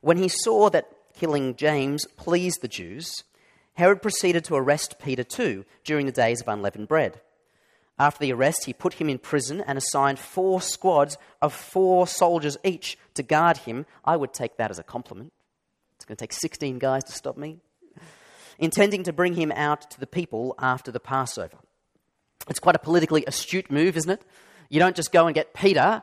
When 0.00 0.16
he 0.16 0.28
saw 0.28 0.70
that 0.70 0.88
killing 1.14 1.56
James 1.56 2.06
pleased 2.16 2.62
the 2.62 2.68
Jews, 2.68 3.24
Herod 3.74 4.00
proceeded 4.00 4.44
to 4.44 4.54
arrest 4.54 5.00
Peter 5.00 5.24
too 5.24 5.64
during 5.84 6.06
the 6.06 6.12
days 6.12 6.40
of 6.40 6.48
unleavened 6.48 6.88
bread. 6.88 7.20
After 7.98 8.20
the 8.20 8.32
arrest, 8.32 8.66
he 8.66 8.72
put 8.72 8.94
him 8.94 9.08
in 9.08 9.18
prison 9.18 9.60
and 9.66 9.76
assigned 9.76 10.20
four 10.20 10.60
squads 10.60 11.18
of 11.42 11.52
four 11.52 12.06
soldiers 12.06 12.56
each 12.62 12.96
to 13.14 13.24
guard 13.24 13.58
him. 13.58 13.86
I 14.04 14.16
would 14.16 14.32
take 14.32 14.56
that 14.56 14.70
as 14.70 14.78
a 14.78 14.84
compliment. 14.84 15.32
It's 15.96 16.04
going 16.04 16.16
to 16.16 16.22
take 16.22 16.32
16 16.32 16.78
guys 16.78 17.02
to 17.04 17.12
stop 17.12 17.36
me. 17.36 17.58
Intending 18.58 19.04
to 19.04 19.12
bring 19.12 19.34
him 19.34 19.52
out 19.52 19.90
to 19.90 20.00
the 20.00 20.06
people 20.06 20.54
after 20.58 20.90
the 20.90 21.00
Passover. 21.00 21.58
It's 22.48 22.58
quite 22.58 22.74
a 22.74 22.80
politically 22.80 23.24
astute 23.26 23.70
move, 23.70 23.96
isn't 23.96 24.10
it? 24.10 24.24
You 24.68 24.80
don't 24.80 24.96
just 24.96 25.12
go 25.12 25.26
and 25.26 25.34
get 25.34 25.54
Peter, 25.54 26.02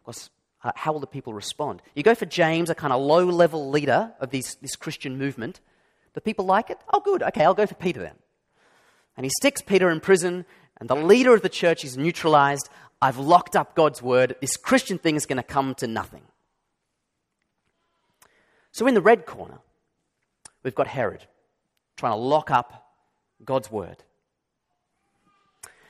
because 0.00 0.30
uh, 0.62 0.72
how 0.74 0.92
will 0.92 1.00
the 1.00 1.06
people 1.06 1.32
respond? 1.32 1.82
You 1.94 2.02
go 2.02 2.14
for 2.14 2.26
James, 2.26 2.68
a 2.70 2.74
kind 2.74 2.92
of 2.92 3.00
low 3.00 3.24
level 3.24 3.70
leader 3.70 4.12
of 4.20 4.30
these, 4.30 4.56
this 4.60 4.76
Christian 4.76 5.18
movement. 5.18 5.60
The 6.14 6.20
people 6.20 6.44
like 6.46 6.70
it? 6.70 6.78
Oh, 6.92 7.00
good. 7.00 7.22
Okay, 7.22 7.44
I'll 7.44 7.54
go 7.54 7.66
for 7.66 7.74
Peter 7.74 8.00
then. 8.00 8.16
And 9.16 9.24
he 9.24 9.30
sticks 9.30 9.62
Peter 9.62 9.90
in 9.90 10.00
prison, 10.00 10.44
and 10.78 10.88
the 10.88 10.96
leader 10.96 11.34
of 11.34 11.42
the 11.42 11.48
church 11.48 11.84
is 11.84 11.96
neutralized. 11.96 12.68
I've 13.00 13.18
locked 13.18 13.54
up 13.54 13.74
God's 13.74 14.02
word. 14.02 14.36
This 14.40 14.56
Christian 14.56 14.98
thing 14.98 15.16
is 15.16 15.26
going 15.26 15.36
to 15.36 15.42
come 15.42 15.74
to 15.76 15.86
nothing. 15.86 16.22
So 18.72 18.86
in 18.86 18.94
the 18.94 19.00
red 19.00 19.26
corner, 19.26 19.58
we've 20.62 20.74
got 20.74 20.88
Herod 20.88 21.26
trying 21.96 22.12
to 22.12 22.16
lock 22.16 22.50
up 22.50 22.86
God's 23.44 23.70
word. 23.70 23.96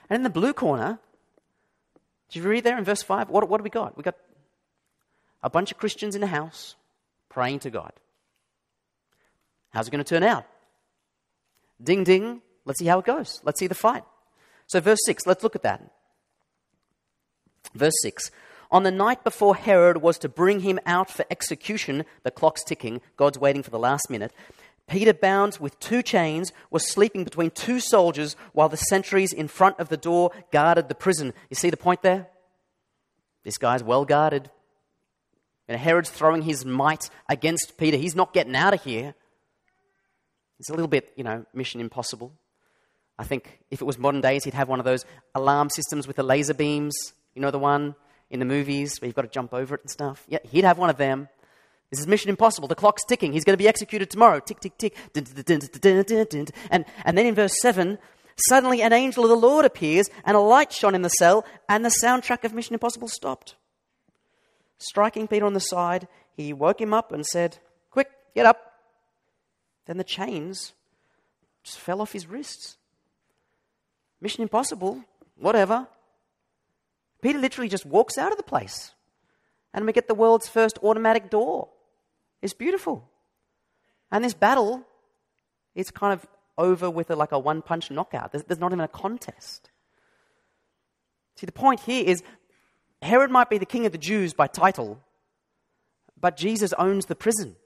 And 0.08 0.16
in 0.16 0.22
the 0.22 0.30
blue 0.30 0.52
corner, 0.52 0.98
did 2.28 2.42
you 2.42 2.48
read 2.48 2.64
there 2.64 2.78
in 2.78 2.84
verse 2.84 3.02
5? 3.02 3.30
What, 3.30 3.48
what 3.48 3.58
do 3.58 3.64
we 3.64 3.70
got? 3.70 3.96
We 3.96 4.02
got 4.02 4.16
a 5.42 5.50
bunch 5.50 5.70
of 5.70 5.78
Christians 5.78 6.14
in 6.14 6.22
a 6.22 6.26
house 6.26 6.74
praying 7.28 7.60
to 7.60 7.70
God. 7.70 7.92
How's 9.72 9.88
it 9.88 9.90
going 9.90 10.04
to 10.04 10.08
turn 10.08 10.22
out? 10.22 10.46
Ding, 11.82 12.04
ding. 12.04 12.42
Let's 12.64 12.78
see 12.78 12.86
how 12.86 13.00
it 13.00 13.04
goes. 13.04 13.40
Let's 13.44 13.58
see 13.58 13.66
the 13.66 13.74
fight. 13.74 14.04
So, 14.66 14.80
verse 14.80 15.00
6, 15.04 15.26
let's 15.26 15.42
look 15.42 15.56
at 15.56 15.62
that. 15.62 15.82
Verse 17.74 17.94
6 18.02 18.30
On 18.70 18.82
the 18.82 18.90
night 18.90 19.24
before 19.24 19.56
Herod 19.56 19.98
was 19.98 20.18
to 20.18 20.28
bring 20.28 20.60
him 20.60 20.78
out 20.86 21.10
for 21.10 21.24
execution, 21.30 22.04
the 22.22 22.30
clock's 22.30 22.64
ticking, 22.64 23.00
God's 23.16 23.38
waiting 23.38 23.62
for 23.62 23.70
the 23.70 23.78
last 23.78 24.08
minute. 24.08 24.32
Peter, 24.86 25.14
bound 25.14 25.56
with 25.60 25.78
two 25.80 26.02
chains, 26.02 26.52
was 26.70 26.86
sleeping 26.86 27.24
between 27.24 27.50
two 27.50 27.80
soldiers 27.80 28.36
while 28.52 28.68
the 28.68 28.76
sentries 28.76 29.32
in 29.32 29.48
front 29.48 29.78
of 29.78 29.88
the 29.88 29.96
door 29.96 30.30
guarded 30.52 30.88
the 30.88 30.94
prison. 30.94 31.32
You 31.48 31.56
see 31.56 31.70
the 31.70 31.76
point 31.76 32.02
there? 32.02 32.28
This 33.44 33.58
guy's 33.58 33.82
well 33.82 34.04
guarded. 34.04 34.50
And 35.68 35.80
Herod's 35.80 36.10
throwing 36.10 36.42
his 36.42 36.64
might 36.64 37.08
against 37.28 37.78
Peter. 37.78 37.96
He's 37.96 38.14
not 38.14 38.34
getting 38.34 38.54
out 38.54 38.74
of 38.74 38.84
here. 38.84 39.14
It's 40.60 40.68
a 40.68 40.74
little 40.74 40.88
bit, 40.88 41.12
you 41.16 41.24
know, 41.24 41.46
mission 41.54 41.80
impossible. 41.80 42.32
I 43.18 43.24
think 43.24 43.60
if 43.70 43.80
it 43.80 43.84
was 43.84 43.98
modern 43.98 44.20
days, 44.20 44.44
he'd 44.44 44.54
have 44.54 44.68
one 44.68 44.80
of 44.80 44.84
those 44.84 45.04
alarm 45.34 45.70
systems 45.70 46.06
with 46.06 46.16
the 46.16 46.22
laser 46.22 46.54
beams. 46.54 46.94
You 47.34 47.42
know 47.42 47.50
the 47.50 47.58
one 47.58 47.94
in 48.30 48.38
the 48.38 48.44
movies 48.44 49.00
where 49.00 49.06
you've 49.06 49.16
got 49.16 49.22
to 49.22 49.28
jump 49.28 49.54
over 49.54 49.74
it 49.74 49.82
and 49.82 49.90
stuff? 49.90 50.24
Yeah, 50.28 50.38
he'd 50.44 50.64
have 50.64 50.78
one 50.78 50.90
of 50.90 50.96
them. 50.96 51.28
This 51.94 52.00
is 52.00 52.06
mission 52.08 52.28
impossible. 52.28 52.66
The 52.66 52.74
clock's 52.74 53.04
ticking. 53.04 53.32
He's 53.32 53.44
going 53.44 53.52
to 53.52 53.62
be 53.62 53.68
executed 53.68 54.10
tomorrow. 54.10 54.40
Tick, 54.40 54.58
tick, 54.58 54.76
tick. 54.78 54.96
And, 55.14 56.84
and 57.04 57.16
then 57.16 57.24
in 57.24 57.36
verse 57.36 57.54
7, 57.60 57.98
suddenly 58.48 58.82
an 58.82 58.92
angel 58.92 59.22
of 59.22 59.30
the 59.30 59.36
Lord 59.36 59.64
appears, 59.64 60.10
and 60.24 60.36
a 60.36 60.40
light 60.40 60.72
shone 60.72 60.96
in 60.96 61.02
the 61.02 61.08
cell, 61.08 61.44
and 61.68 61.84
the 61.84 61.94
soundtrack 62.02 62.42
of 62.42 62.52
Mission 62.52 62.74
Impossible 62.74 63.06
stopped. 63.06 63.54
Striking 64.76 65.28
Peter 65.28 65.46
on 65.46 65.54
the 65.54 65.60
side, 65.60 66.08
he 66.36 66.52
woke 66.52 66.80
him 66.80 66.92
up 66.92 67.12
and 67.12 67.24
said, 67.24 67.58
Quick, 67.92 68.10
get 68.34 68.44
up. 68.44 68.72
Then 69.86 69.96
the 69.96 70.02
chains 70.02 70.72
just 71.62 71.78
fell 71.78 72.00
off 72.00 72.10
his 72.10 72.26
wrists. 72.26 72.76
Mission 74.20 74.42
Impossible, 74.42 75.04
whatever. 75.36 75.86
Peter 77.22 77.38
literally 77.38 77.68
just 77.68 77.86
walks 77.86 78.18
out 78.18 78.32
of 78.32 78.36
the 78.36 78.42
place. 78.42 78.94
And 79.72 79.86
we 79.86 79.92
get 79.92 80.08
the 80.08 80.14
world's 80.16 80.48
first 80.48 80.80
automatic 80.82 81.30
door. 81.30 81.68
It's 82.44 82.52
beautiful. 82.52 83.08
And 84.12 84.22
this 84.22 84.34
battle, 84.34 84.84
it's 85.74 85.90
kind 85.90 86.12
of 86.12 86.26
over 86.58 86.90
with 86.90 87.10
a, 87.10 87.16
like 87.16 87.32
a 87.32 87.38
one 87.38 87.62
punch 87.62 87.90
knockout. 87.90 88.32
There's, 88.32 88.44
there's 88.44 88.60
not 88.60 88.70
even 88.70 88.84
a 88.84 88.88
contest. 88.88 89.70
See, 91.36 91.46
the 91.46 91.52
point 91.52 91.80
here 91.80 92.04
is 92.04 92.22
Herod 93.00 93.30
might 93.30 93.48
be 93.48 93.56
the 93.56 93.64
king 93.64 93.86
of 93.86 93.92
the 93.92 93.98
Jews 93.98 94.34
by 94.34 94.46
title, 94.46 95.00
but 96.20 96.36
Jesus 96.36 96.74
owns 96.74 97.06
the 97.06 97.14
prison. 97.14 97.56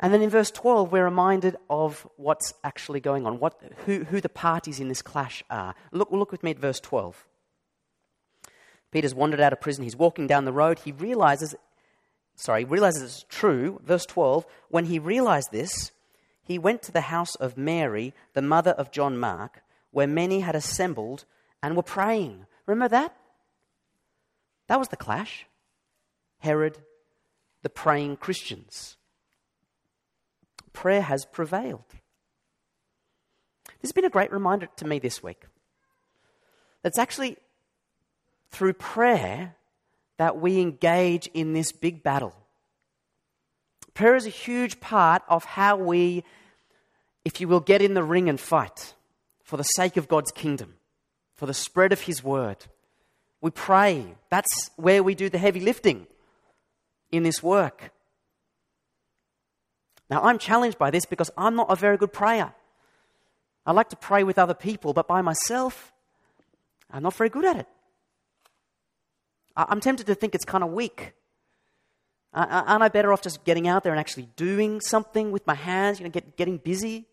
And 0.00 0.12
then 0.12 0.22
in 0.22 0.30
verse 0.30 0.50
12, 0.50 0.90
we're 0.90 1.04
reminded 1.04 1.56
of 1.70 2.08
what's 2.16 2.54
actually 2.64 2.98
going 2.98 3.24
on, 3.24 3.38
what, 3.38 3.62
who, 3.86 4.02
who 4.02 4.20
the 4.20 4.28
parties 4.28 4.80
in 4.80 4.88
this 4.88 5.00
clash 5.00 5.44
are. 5.48 5.76
Look, 5.92 6.10
look 6.10 6.32
with 6.32 6.42
me 6.42 6.50
at 6.50 6.58
verse 6.58 6.80
12. 6.80 7.24
Peter's 8.90 9.14
wandered 9.14 9.40
out 9.40 9.52
of 9.52 9.60
prison. 9.60 9.84
He's 9.84 9.96
walking 9.96 10.26
down 10.26 10.44
the 10.44 10.52
road. 10.52 10.80
He 10.80 10.92
realizes, 10.92 11.54
sorry, 12.34 12.64
realizes 12.64 13.02
it's 13.02 13.24
true. 13.28 13.80
Verse 13.84 14.06
12, 14.06 14.46
when 14.68 14.86
he 14.86 14.98
realized 14.98 15.48
this, 15.52 15.92
he 16.42 16.58
went 16.58 16.82
to 16.82 16.92
the 16.92 17.02
house 17.02 17.34
of 17.36 17.56
Mary, 17.56 18.14
the 18.34 18.42
mother 18.42 18.72
of 18.72 18.92
John 18.92 19.18
Mark, 19.18 19.62
where 19.90 20.06
many 20.06 20.40
had 20.40 20.54
assembled 20.54 21.24
and 21.62 21.76
were 21.76 21.82
praying. 21.82 22.46
Remember 22.66 22.88
that? 22.88 23.16
That 24.68 24.78
was 24.78 24.88
the 24.88 24.96
clash. 24.96 25.46
Herod, 26.38 26.78
the 27.62 27.70
praying 27.70 28.16
Christians 28.18 28.96
prayer 30.76 31.00
has 31.00 31.24
prevailed. 31.24 31.88
This 33.80 33.88
has 33.88 33.92
been 33.92 34.04
a 34.04 34.10
great 34.10 34.30
reminder 34.30 34.68
to 34.76 34.86
me 34.86 34.98
this 34.98 35.22
week. 35.22 35.44
It's 36.84 36.98
actually 36.98 37.38
through 38.50 38.74
prayer 38.74 39.54
that 40.18 40.38
we 40.38 40.60
engage 40.60 41.28
in 41.34 41.52
this 41.52 41.72
big 41.72 42.02
battle. 42.02 42.34
Prayer 43.94 44.16
is 44.16 44.26
a 44.26 44.30
huge 44.30 44.80
part 44.80 45.22
of 45.28 45.44
how 45.44 45.76
we, 45.76 46.24
if 47.24 47.40
you 47.40 47.48
will, 47.48 47.60
get 47.60 47.82
in 47.82 47.94
the 47.94 48.02
ring 48.02 48.28
and 48.28 48.38
fight 48.38 48.94
for 49.42 49.56
the 49.56 49.62
sake 49.62 49.96
of 49.96 50.08
God's 50.08 50.30
kingdom, 50.32 50.74
for 51.34 51.46
the 51.46 51.54
spread 51.54 51.92
of 51.92 52.02
His 52.02 52.22
word. 52.22 52.66
We 53.40 53.50
pray. 53.50 54.16
That's 54.30 54.70
where 54.76 55.02
we 55.02 55.14
do 55.14 55.28
the 55.28 55.38
heavy 55.38 55.60
lifting 55.60 56.06
in 57.12 57.22
this 57.22 57.42
work. 57.42 57.92
Now, 60.08 60.22
I'm 60.22 60.38
challenged 60.38 60.78
by 60.78 60.90
this 60.90 61.04
because 61.04 61.30
I'm 61.36 61.56
not 61.56 61.70
a 61.70 61.76
very 61.76 61.96
good 61.96 62.12
prayer. 62.12 62.54
I 63.64 63.72
like 63.72 63.88
to 63.90 63.96
pray 63.96 64.22
with 64.24 64.38
other 64.38 64.54
people, 64.54 64.92
but 64.92 65.08
by 65.08 65.22
myself, 65.22 65.92
I'm 66.90 67.02
not 67.02 67.14
very 67.14 67.30
good 67.30 67.44
at 67.44 67.56
it. 67.56 67.66
I'm 69.56 69.80
tempted 69.80 70.06
to 70.06 70.14
think 70.14 70.34
it's 70.34 70.44
kind 70.44 70.62
of 70.62 70.70
weak. 70.70 71.12
Aren't 72.34 72.82
I 72.82 72.88
better 72.88 73.12
off 73.12 73.22
just 73.22 73.44
getting 73.44 73.66
out 73.66 73.82
there 73.82 73.92
and 73.92 73.98
actually 73.98 74.28
doing 74.36 74.80
something 74.80 75.32
with 75.32 75.46
my 75.46 75.54
hands, 75.54 75.98
you 75.98 76.04
know, 76.04 76.10
get, 76.10 76.36
getting 76.36 76.58
busy? 76.58 77.06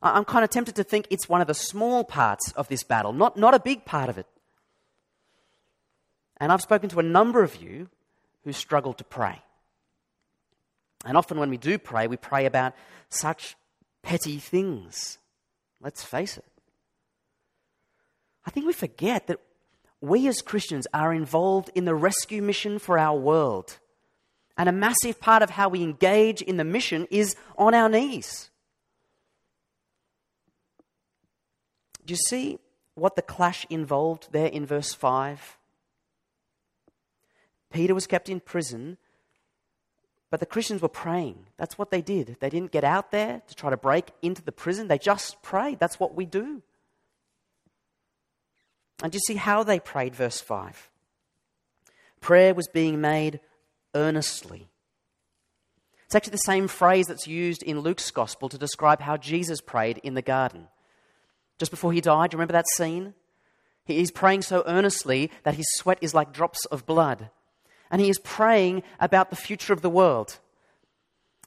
I'm 0.00 0.24
kind 0.24 0.44
of 0.44 0.50
tempted 0.50 0.76
to 0.76 0.84
think 0.84 1.08
it's 1.10 1.28
one 1.28 1.40
of 1.40 1.46
the 1.46 1.54
small 1.54 2.04
parts 2.04 2.52
of 2.52 2.68
this 2.68 2.84
battle, 2.84 3.12
not, 3.12 3.36
not 3.36 3.54
a 3.54 3.58
big 3.58 3.84
part 3.84 4.08
of 4.08 4.18
it. 4.18 4.26
And 6.36 6.52
I've 6.52 6.60
spoken 6.60 6.88
to 6.90 7.00
a 7.00 7.02
number 7.02 7.42
of 7.42 7.56
you 7.56 7.88
who 8.44 8.52
struggle 8.52 8.92
to 8.94 9.04
pray. 9.04 9.42
And 11.04 11.16
often 11.16 11.38
when 11.38 11.50
we 11.50 11.56
do 11.56 11.78
pray, 11.78 12.06
we 12.06 12.16
pray 12.16 12.46
about 12.46 12.74
such 13.08 13.56
petty 14.02 14.38
things. 14.38 15.18
Let's 15.80 16.04
face 16.04 16.36
it. 16.36 16.44
I 18.46 18.50
think 18.50 18.66
we 18.66 18.72
forget 18.72 19.26
that 19.26 19.40
we 20.04 20.28
as 20.28 20.42
Christians 20.42 20.86
are 20.92 21.12
involved 21.12 21.70
in 21.74 21.84
the 21.84 21.94
rescue 21.94 22.42
mission 22.42 22.78
for 22.78 22.98
our 22.98 23.16
world. 23.16 23.78
And 24.56 24.68
a 24.68 24.72
massive 24.72 25.20
part 25.20 25.42
of 25.42 25.50
how 25.50 25.68
we 25.68 25.82
engage 25.82 26.42
in 26.42 26.56
the 26.56 26.64
mission 26.64 27.08
is 27.10 27.34
on 27.58 27.74
our 27.74 27.88
knees. 27.88 28.50
Do 32.06 32.12
you 32.12 32.18
see 32.28 32.58
what 32.94 33.16
the 33.16 33.22
clash 33.22 33.66
involved 33.70 34.28
there 34.30 34.46
in 34.46 34.66
verse 34.66 34.94
5? 34.94 35.58
Peter 37.72 37.94
was 37.94 38.06
kept 38.06 38.28
in 38.28 38.40
prison 38.40 38.98
but 40.34 40.40
the 40.40 40.46
Christians 40.46 40.82
were 40.82 40.88
praying. 40.88 41.46
That's 41.58 41.78
what 41.78 41.92
they 41.92 42.02
did. 42.02 42.38
They 42.40 42.50
didn't 42.50 42.72
get 42.72 42.82
out 42.82 43.12
there 43.12 43.42
to 43.46 43.54
try 43.54 43.70
to 43.70 43.76
break 43.76 44.10
into 44.20 44.42
the 44.42 44.50
prison, 44.50 44.88
they 44.88 44.98
just 44.98 45.40
prayed. 45.42 45.78
That's 45.78 46.00
what 46.00 46.16
we 46.16 46.26
do. 46.26 46.60
And 49.02 49.12
do 49.12 49.16
you 49.16 49.20
see 49.26 49.36
how 49.36 49.62
they 49.62 49.80
prayed, 49.80 50.14
verse 50.14 50.40
5. 50.40 50.90
Prayer 52.20 52.54
was 52.54 52.68
being 52.68 53.00
made 53.00 53.40
earnestly. 53.94 54.68
It's 56.06 56.14
actually 56.14 56.32
the 56.32 56.38
same 56.38 56.68
phrase 56.68 57.06
that's 57.06 57.26
used 57.26 57.62
in 57.62 57.80
Luke's 57.80 58.10
gospel 58.10 58.48
to 58.48 58.58
describe 58.58 59.00
how 59.00 59.16
Jesus 59.16 59.60
prayed 59.60 59.98
in 59.98 60.14
the 60.14 60.22
garden. 60.22 60.68
Just 61.58 61.70
before 61.70 61.92
he 61.92 62.00
died, 62.00 62.32
you 62.32 62.36
remember 62.36 62.52
that 62.52 62.68
scene? 62.76 63.14
He's 63.84 64.10
praying 64.10 64.42
so 64.42 64.62
earnestly 64.66 65.30
that 65.42 65.56
his 65.56 65.66
sweat 65.74 65.98
is 66.00 66.14
like 66.14 66.32
drops 66.32 66.64
of 66.66 66.86
blood. 66.86 67.30
And 67.90 68.00
he 68.00 68.08
is 68.08 68.18
praying 68.18 68.82
about 68.98 69.30
the 69.30 69.36
future 69.36 69.72
of 69.72 69.82
the 69.82 69.90
world. 69.90 70.38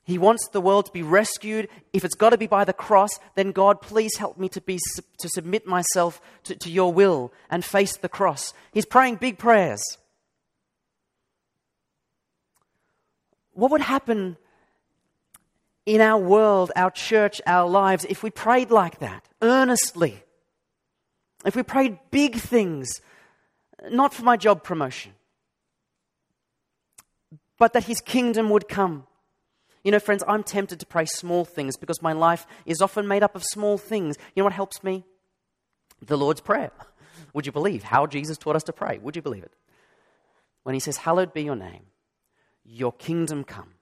He 0.07 0.17
wants 0.17 0.47
the 0.47 0.61
world 0.61 0.85
to 0.85 0.91
be 0.93 1.03
rescued. 1.03 1.67
If 1.91 2.05
it's 2.05 2.15
got 2.15 2.29
to 2.29 2.37
be 2.37 2.47
by 2.47 2.63
the 2.63 2.71
cross, 2.71 3.09
then 3.35 3.51
God, 3.51 3.81
please 3.81 4.15
help 4.15 4.37
me 4.37 4.47
to, 4.47 4.61
be, 4.61 4.79
to 5.19 5.27
submit 5.27 5.67
myself 5.67 6.21
to, 6.45 6.55
to 6.55 6.71
your 6.71 6.93
will 6.93 7.33
and 7.49 7.63
face 7.63 7.97
the 7.97 8.07
cross. 8.07 8.53
He's 8.71 8.85
praying 8.85 9.17
big 9.17 9.37
prayers. 9.37 9.83
What 13.51 13.69
would 13.71 13.81
happen 13.81 14.37
in 15.85 15.99
our 15.99 16.17
world, 16.17 16.71
our 16.77 16.91
church, 16.91 17.41
our 17.45 17.67
lives 17.67 18.05
if 18.07 18.23
we 18.23 18.29
prayed 18.29 18.71
like 18.71 18.99
that, 18.99 19.27
earnestly? 19.41 20.23
If 21.43 21.53
we 21.53 21.63
prayed 21.63 21.99
big 22.11 22.37
things, 22.37 23.01
not 23.89 24.13
for 24.13 24.23
my 24.23 24.37
job 24.37 24.63
promotion, 24.63 25.11
but 27.57 27.73
that 27.73 27.83
his 27.83 27.99
kingdom 27.99 28.49
would 28.51 28.69
come 28.69 29.05
you 29.87 29.91
know, 29.91 29.99
friends, 29.99 30.21
I'm 30.27 30.43
tempted 30.43 30.81
to 30.81 30.85
pray 30.85 31.05
small 31.05 31.45
things 31.45 31.77
because 31.77 32.01
my 32.01 32.11
life 32.11 32.45
is 32.65 32.81
often 32.81 33.07
made 33.07 33.23
up 33.23 33.35
of 33.35 33.43
small 33.45 33.77
things. 33.77 34.17
You 34.35 34.41
know 34.41 34.43
what 34.43 34.51
helps 34.51 34.83
me? 34.83 35.05
The 36.05 36.17
Lord's 36.17 36.41
Prayer. 36.41 36.71
Would 37.33 37.45
you 37.45 37.53
believe 37.53 37.83
how 37.83 38.05
Jesus 38.05 38.37
taught 38.37 38.57
us 38.57 38.63
to 38.63 38.73
pray? 38.73 38.97
Would 38.97 39.15
you 39.15 39.21
believe 39.21 39.43
it? 39.43 39.53
When 40.63 40.73
he 40.73 40.81
says, 40.81 40.97
Hallowed 40.97 41.33
be 41.33 41.43
your 41.43 41.55
name, 41.55 41.83
your 42.65 42.91
kingdom 42.91 43.45
come, 43.45 43.75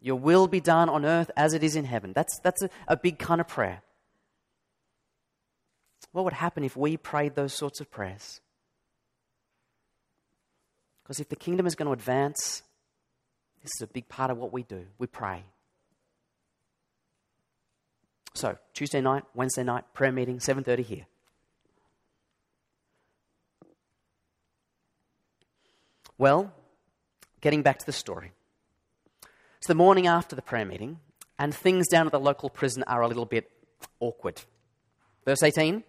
your 0.00 0.16
will 0.16 0.48
be 0.48 0.58
done 0.58 0.88
on 0.88 1.04
earth 1.04 1.30
as 1.36 1.54
it 1.54 1.62
is 1.62 1.76
in 1.76 1.84
heaven. 1.84 2.12
That's, 2.12 2.36
that's 2.42 2.64
a, 2.64 2.70
a 2.88 2.96
big 2.96 3.20
kind 3.20 3.40
of 3.40 3.46
prayer. 3.46 3.82
What 6.10 6.24
would 6.24 6.32
happen 6.32 6.64
if 6.64 6.76
we 6.76 6.96
prayed 6.96 7.36
those 7.36 7.54
sorts 7.54 7.80
of 7.80 7.92
prayers? 7.92 8.40
Because 11.04 11.20
if 11.20 11.28
the 11.28 11.36
kingdom 11.36 11.68
is 11.68 11.76
going 11.76 11.86
to 11.86 11.92
advance, 11.92 12.64
this 13.62 13.72
is 13.76 13.82
a 13.82 13.86
big 13.86 14.08
part 14.08 14.30
of 14.30 14.38
what 14.38 14.52
we 14.52 14.62
do. 14.62 14.86
We 14.98 15.06
pray. 15.06 15.44
So, 18.34 18.56
Tuesday 18.72 19.00
night, 19.00 19.24
Wednesday 19.34 19.64
night, 19.64 19.92
prayer 19.94 20.12
meeting, 20.12 20.38
7:30 20.38 20.82
here. 20.82 21.06
Well, 26.18 26.52
getting 27.40 27.62
back 27.62 27.78
to 27.78 27.86
the 27.86 27.92
story. 27.92 28.32
It's 29.58 29.66
the 29.66 29.74
morning 29.74 30.06
after 30.06 30.36
the 30.36 30.42
prayer 30.42 30.64
meeting, 30.64 31.00
and 31.38 31.54
things 31.54 31.88
down 31.88 32.06
at 32.06 32.12
the 32.12 32.20
local 32.20 32.50
prison 32.50 32.84
are 32.84 33.02
a 33.02 33.08
little 33.08 33.26
bit 33.26 33.50
awkward. 34.00 34.42
Verse 35.24 35.42
18 35.42 35.84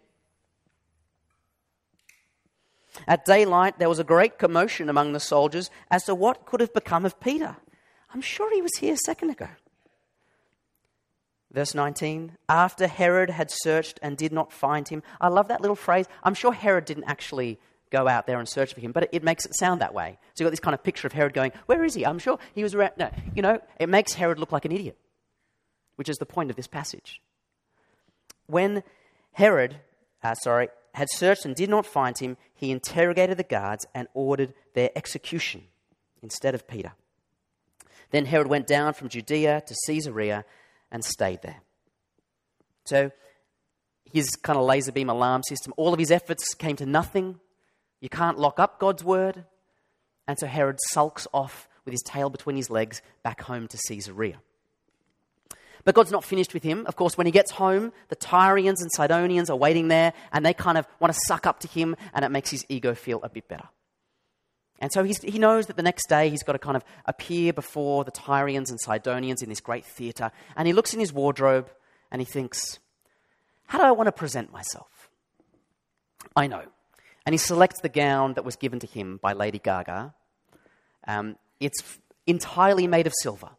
at 3.07 3.25
daylight, 3.25 3.79
there 3.79 3.89
was 3.89 3.99
a 3.99 4.03
great 4.03 4.37
commotion 4.37 4.89
among 4.89 5.13
the 5.13 5.19
soldiers 5.19 5.69
as 5.89 6.03
to 6.05 6.15
what 6.15 6.45
could 6.45 6.59
have 6.59 6.73
become 6.73 7.05
of 7.05 7.19
Peter. 7.19 7.57
I'm 8.13 8.21
sure 8.21 8.53
he 8.53 8.61
was 8.61 8.75
here 8.77 8.93
a 8.93 8.97
second 8.97 9.29
ago. 9.29 9.47
Verse 11.51 11.73
19, 11.73 12.37
after 12.47 12.87
Herod 12.87 13.31
had 13.31 13.49
searched 13.49 13.99
and 14.03 14.15
did 14.15 14.31
not 14.31 14.53
find 14.53 14.87
him. 14.87 15.01
I 15.19 15.29
love 15.29 15.47
that 15.47 15.61
little 15.61 15.75
phrase. 15.75 16.05
I'm 16.23 16.35
sure 16.35 16.53
Herod 16.53 16.85
didn't 16.85 17.05
actually 17.05 17.59
go 17.89 18.07
out 18.07 18.27
there 18.27 18.37
and 18.37 18.47
search 18.47 18.73
for 18.73 18.81
him, 18.81 18.91
but 18.91 19.09
it, 19.11 19.23
makes 19.23 19.47
it 19.47 19.55
sound 19.55 19.81
that 19.81 19.93
way. 19.93 20.19
So 20.35 20.43
you've 20.43 20.45
got 20.45 20.51
this 20.51 20.59
kind 20.59 20.75
of 20.75 20.83
picture 20.83 21.07
of 21.07 21.13
Herod 21.13 21.33
going, 21.33 21.51
Where 21.65 21.83
is 21.83 21.95
he? 21.95 22.05
I'm 22.05 22.19
sure 22.19 22.37
he 22.53 22.61
was 22.61 22.75
around. 22.75 22.91
No, 22.97 23.09
you 23.35 23.41
know, 23.41 23.59
it 23.79 23.89
makes 23.89 24.13
Herod 24.13 24.37
look 24.37 24.51
like 24.51 24.65
an 24.65 24.71
idiot, 24.71 24.97
which 25.95 26.07
is 26.07 26.17
the 26.17 26.25
point 26.25 26.51
of 26.51 26.55
this 26.55 26.67
passage. 26.67 27.19
When 28.45 28.83
Herod, 29.31 29.77
uh, 30.23 30.35
sorry, 30.35 30.69
had 30.99 31.09
searched 31.09 31.45
and 31.45 31.55
did 31.55 31.69
not 31.69 31.85
find 31.85 32.17
him, 32.17 32.35
he 32.53 32.71
interrogated 32.71 33.37
the 33.37 33.43
guards 33.43 33.85
and 33.95 34.09
ordered 34.13 34.53
their 34.73 34.89
execution 34.97 35.63
instead 36.21 36.53
of 36.53 36.67
Peter. 36.67 36.91
Then 38.11 38.25
Herod 38.25 38.47
went 38.47 38.67
down 38.67 38.93
from 38.93 39.07
Judea 39.07 39.63
to 39.65 39.75
Caesarea 39.87 40.43
and 40.91 41.05
stayed 41.05 41.41
there. 41.41 41.61
So 42.83 43.11
his 44.11 44.35
kind 44.35 44.59
of 44.59 44.65
laser 44.65 44.91
beam 44.91 45.09
alarm 45.09 45.43
system, 45.43 45.73
all 45.77 45.93
of 45.93 45.99
his 45.99 46.11
efforts 46.11 46.53
came 46.53 46.75
to 46.75 46.85
nothing. 46.85 47.39
You 48.01 48.09
can't 48.09 48.37
lock 48.37 48.59
up 48.59 48.77
God's 48.77 49.03
word. 49.03 49.45
And 50.27 50.37
so 50.37 50.47
Herod 50.47 50.79
sulks 50.89 51.27
off 51.33 51.69
with 51.85 51.93
his 51.93 52.03
tail 52.03 52.29
between 52.29 52.57
his 52.57 52.69
legs 52.69 53.01
back 53.23 53.39
home 53.41 53.69
to 53.69 53.79
Caesarea. 53.87 54.41
But 55.89 55.95
God's 55.95 56.11
not 56.11 56.23
finished 56.23 56.53
with 56.53 56.61
him. 56.61 56.85
Of 56.85 56.95
course, 56.95 57.17
when 57.17 57.25
he 57.25 57.31
gets 57.31 57.49
home, 57.49 57.91
the 58.09 58.15
Tyrians 58.15 58.79
and 58.79 58.91
Sidonians 58.91 59.49
are 59.49 59.57
waiting 59.57 59.87
there 59.87 60.13
and 60.31 60.45
they 60.45 60.53
kind 60.53 60.77
of 60.77 60.87
want 60.99 61.11
to 61.11 61.19
suck 61.25 61.47
up 61.47 61.61
to 61.61 61.67
him 61.67 61.95
and 62.13 62.23
it 62.23 62.29
makes 62.29 62.51
his 62.51 62.63
ego 62.69 62.93
feel 62.93 63.19
a 63.23 63.27
bit 63.29 63.47
better. 63.47 63.67
And 64.77 64.93
so 64.93 65.03
he 65.03 65.39
knows 65.39 65.65
that 65.65 65.77
the 65.77 65.81
next 65.81 66.07
day 66.07 66.29
he's 66.29 66.43
got 66.43 66.51
to 66.51 66.59
kind 66.59 66.77
of 66.77 66.83
appear 67.05 67.53
before 67.53 68.03
the 68.03 68.11
Tyrians 68.11 68.69
and 68.69 68.79
Sidonians 68.79 69.41
in 69.41 69.49
this 69.49 69.61
great 69.61 69.83
theatre. 69.83 70.29
And 70.55 70.67
he 70.67 70.73
looks 70.73 70.93
in 70.93 70.99
his 70.99 71.11
wardrobe 71.11 71.71
and 72.11 72.21
he 72.21 72.25
thinks, 72.25 72.77
How 73.65 73.79
do 73.79 73.85
I 73.85 73.91
want 73.91 74.05
to 74.05 74.11
present 74.11 74.51
myself? 74.51 75.09
I 76.35 76.45
know. 76.45 76.65
And 77.25 77.33
he 77.33 77.39
selects 77.39 77.81
the 77.81 77.89
gown 77.89 78.35
that 78.35 78.45
was 78.45 78.57
given 78.57 78.77
to 78.81 78.85
him 78.85 79.17
by 79.23 79.33
Lady 79.33 79.57
Gaga. 79.57 80.13
Um, 81.07 81.37
it's 81.59 81.97
entirely 82.27 82.85
made 82.85 83.07
of 83.07 83.13
silver, 83.23 83.49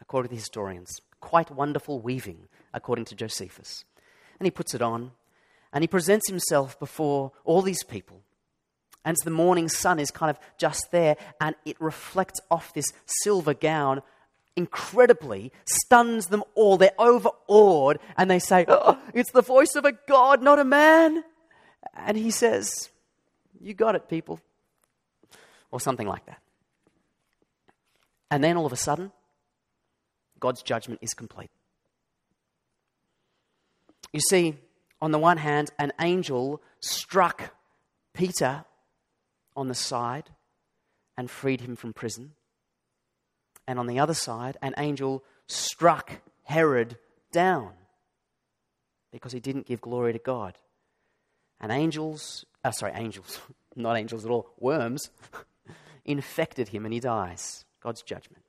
according 0.00 0.30
to 0.30 0.34
the 0.34 0.40
historians 0.40 1.00
quite 1.22 1.50
wonderful 1.50 2.00
weaving, 2.00 2.48
according 2.74 3.06
to 3.06 3.14
Josephus. 3.14 3.84
And 4.38 4.46
he 4.46 4.50
puts 4.50 4.74
it 4.74 4.82
on, 4.82 5.12
and 5.72 5.82
he 5.82 5.88
presents 5.88 6.28
himself 6.28 6.78
before 6.78 7.32
all 7.44 7.62
these 7.62 7.84
people. 7.84 8.20
And 9.04 9.16
the 9.24 9.30
morning 9.30 9.68
sun 9.68 9.98
is 9.98 10.10
kind 10.10 10.28
of 10.28 10.38
just 10.58 10.90
there, 10.90 11.16
and 11.40 11.54
it 11.64 11.80
reflects 11.80 12.40
off 12.50 12.74
this 12.74 12.92
silver 13.06 13.54
gown 13.54 14.02
incredibly, 14.54 15.50
stuns 15.64 16.26
them 16.26 16.44
all. 16.54 16.76
They're 16.76 16.90
overawed, 16.98 17.98
and 18.18 18.30
they 18.30 18.38
say, 18.38 18.66
oh, 18.68 18.98
It's 19.14 19.30
the 19.30 19.42
voice 19.42 19.74
of 19.76 19.84
a 19.84 19.92
God, 20.06 20.42
not 20.42 20.58
a 20.58 20.64
man. 20.64 21.24
And 21.94 22.16
he 22.16 22.30
says, 22.30 22.90
You 23.60 23.74
got 23.74 23.94
it, 23.94 24.08
people. 24.08 24.40
Or 25.70 25.80
something 25.80 26.06
like 26.06 26.26
that. 26.26 26.40
And 28.30 28.44
then 28.44 28.56
all 28.56 28.66
of 28.66 28.72
a 28.72 28.76
sudden, 28.76 29.10
God's 30.42 30.64
judgment 30.64 30.98
is 31.00 31.14
complete. 31.14 31.52
You 34.12 34.18
see, 34.18 34.56
on 35.00 35.12
the 35.12 35.18
one 35.18 35.36
hand, 35.36 35.70
an 35.78 35.92
angel 36.00 36.60
struck 36.80 37.54
Peter 38.12 38.64
on 39.54 39.68
the 39.68 39.74
side 39.74 40.30
and 41.16 41.30
freed 41.30 41.60
him 41.60 41.76
from 41.76 41.92
prison. 41.92 42.32
And 43.68 43.78
on 43.78 43.86
the 43.86 44.00
other 44.00 44.14
side, 44.14 44.56
an 44.60 44.74
angel 44.78 45.22
struck 45.46 46.20
Herod 46.42 46.98
down 47.30 47.74
because 49.12 49.30
he 49.30 49.38
didn't 49.38 49.66
give 49.66 49.80
glory 49.80 50.12
to 50.12 50.18
God. 50.18 50.58
And 51.60 51.70
angels, 51.70 52.44
uh, 52.64 52.72
sorry, 52.72 52.94
angels, 52.96 53.38
not 53.76 53.96
angels 53.96 54.24
at 54.24 54.30
all, 54.32 54.50
worms, 54.58 55.08
infected 56.04 56.70
him 56.70 56.84
and 56.84 56.92
he 56.92 56.98
dies. 56.98 57.64
God's 57.80 58.02
judgment. 58.02 58.42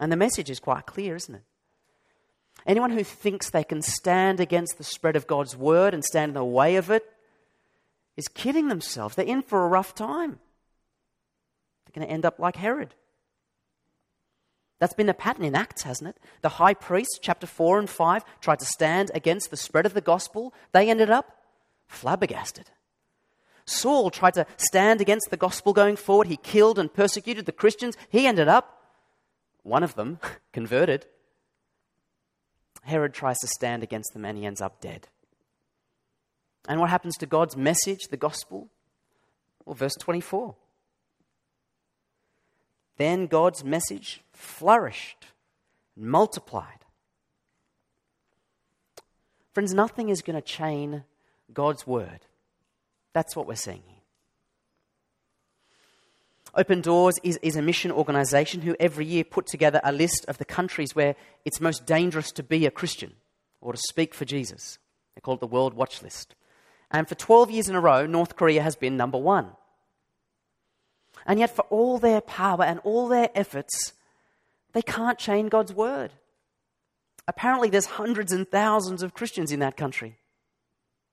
And 0.00 0.10
the 0.10 0.16
message 0.16 0.50
is 0.50 0.60
quite 0.60 0.86
clear, 0.86 1.16
isn't 1.16 1.34
it? 1.34 1.42
Anyone 2.66 2.90
who 2.90 3.04
thinks 3.04 3.50
they 3.50 3.64
can 3.64 3.82
stand 3.82 4.40
against 4.40 4.78
the 4.78 4.84
spread 4.84 5.16
of 5.16 5.26
God's 5.26 5.56
word 5.56 5.92
and 5.92 6.04
stand 6.04 6.30
in 6.30 6.34
the 6.34 6.44
way 6.44 6.76
of 6.76 6.90
it 6.90 7.04
is 8.16 8.28
kidding 8.28 8.68
themselves. 8.68 9.14
They're 9.14 9.26
in 9.26 9.42
for 9.42 9.64
a 9.64 9.68
rough 9.68 9.94
time. 9.94 10.38
They're 11.84 12.00
going 12.00 12.06
to 12.06 12.12
end 12.12 12.24
up 12.24 12.38
like 12.38 12.56
Herod. 12.56 12.94
That's 14.78 14.94
been 14.94 15.08
a 15.08 15.14
pattern 15.14 15.44
in 15.44 15.54
Acts, 15.54 15.82
hasn't 15.82 16.10
it? 16.10 16.16
The 16.42 16.48
high 16.50 16.74
priests, 16.74 17.18
chapter 17.20 17.46
4 17.46 17.78
and 17.78 17.90
5, 17.90 18.24
tried 18.40 18.58
to 18.58 18.66
stand 18.66 19.10
against 19.14 19.50
the 19.50 19.56
spread 19.56 19.86
of 19.86 19.94
the 19.94 20.00
gospel. 20.00 20.52
They 20.72 20.90
ended 20.90 21.10
up 21.10 21.38
flabbergasted. 21.86 22.70
Saul 23.66 24.10
tried 24.10 24.34
to 24.34 24.46
stand 24.56 25.00
against 25.00 25.30
the 25.30 25.36
gospel 25.36 25.72
going 25.72 25.96
forward. 25.96 26.26
He 26.26 26.36
killed 26.36 26.78
and 26.78 26.92
persecuted 26.92 27.46
the 27.46 27.52
Christians. 27.52 27.96
He 28.08 28.26
ended 28.26 28.48
up 28.48 28.73
one 29.64 29.82
of 29.82 29.96
them 29.96 30.20
converted. 30.52 31.06
Herod 32.82 33.12
tries 33.12 33.38
to 33.40 33.48
stand 33.48 33.82
against 33.82 34.12
them 34.12 34.24
and 34.24 34.38
he 34.38 34.46
ends 34.46 34.60
up 34.60 34.80
dead. 34.80 35.08
And 36.68 36.80
what 36.80 36.90
happens 36.90 37.16
to 37.16 37.26
God's 37.26 37.56
message, 37.56 38.04
the 38.10 38.16
gospel? 38.16 38.68
Well, 39.64 39.74
verse 39.74 39.94
24. 39.98 40.54
Then 42.96 43.26
God's 43.26 43.64
message 43.64 44.22
flourished, 44.32 45.26
and 45.96 46.06
multiplied. 46.06 46.84
Friends, 49.52 49.74
nothing 49.74 50.08
is 50.08 50.22
going 50.22 50.36
to 50.36 50.42
chain 50.42 51.04
God's 51.52 51.86
word. 51.86 52.26
That's 53.12 53.36
what 53.36 53.46
we're 53.46 53.54
seeing 53.54 53.82
here. 53.86 53.93
Open 56.56 56.80
Doors 56.80 57.18
is, 57.22 57.38
is 57.42 57.56
a 57.56 57.62
mission 57.62 57.90
organization 57.90 58.60
who 58.62 58.76
every 58.78 59.04
year 59.04 59.24
put 59.24 59.46
together 59.46 59.80
a 59.82 59.92
list 59.92 60.24
of 60.28 60.38
the 60.38 60.44
countries 60.44 60.94
where 60.94 61.16
it's 61.44 61.60
most 61.60 61.84
dangerous 61.84 62.30
to 62.32 62.42
be 62.42 62.64
a 62.64 62.70
Christian 62.70 63.14
or 63.60 63.72
to 63.72 63.78
speak 63.88 64.14
for 64.14 64.24
Jesus. 64.24 64.78
They 65.14 65.20
call 65.20 65.34
it 65.34 65.40
the 65.40 65.46
World 65.46 65.74
Watch 65.74 66.02
List. 66.02 66.34
And 66.90 67.08
for 67.08 67.16
12 67.16 67.50
years 67.50 67.68
in 67.68 67.74
a 67.74 67.80
row, 67.80 68.06
North 68.06 68.36
Korea 68.36 68.62
has 68.62 68.76
been 68.76 68.96
number 68.96 69.18
one. 69.18 69.50
And 71.26 71.40
yet, 71.40 71.54
for 71.54 71.62
all 71.70 71.98
their 71.98 72.20
power 72.20 72.62
and 72.62 72.78
all 72.80 73.08
their 73.08 73.30
efforts, 73.34 73.94
they 74.72 74.82
can't 74.82 75.18
change 75.18 75.50
God's 75.50 75.72
word. 75.72 76.12
Apparently, 77.26 77.70
there's 77.70 77.86
hundreds 77.86 78.32
and 78.32 78.48
thousands 78.48 79.02
of 79.02 79.14
Christians 79.14 79.50
in 79.50 79.60
that 79.60 79.76
country. 79.76 80.18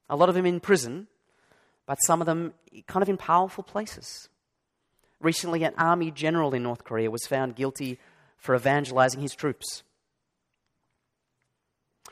A 0.09 0.15
lot 0.15 0.29
of 0.29 0.35
them 0.35 0.45
in 0.45 0.59
prison, 0.59 1.07
but 1.85 1.95
some 2.05 2.21
of 2.21 2.27
them 2.27 2.53
kind 2.87 3.01
of 3.01 3.09
in 3.09 3.17
powerful 3.17 3.63
places. 3.63 4.27
Recently, 5.21 5.63
an 5.63 5.73
army 5.77 6.11
general 6.11 6.53
in 6.53 6.63
North 6.63 6.83
Korea 6.83 7.11
was 7.11 7.25
found 7.27 7.55
guilty 7.55 7.99
for 8.37 8.55
evangelizing 8.55 9.21
his 9.21 9.35
troops. 9.35 9.83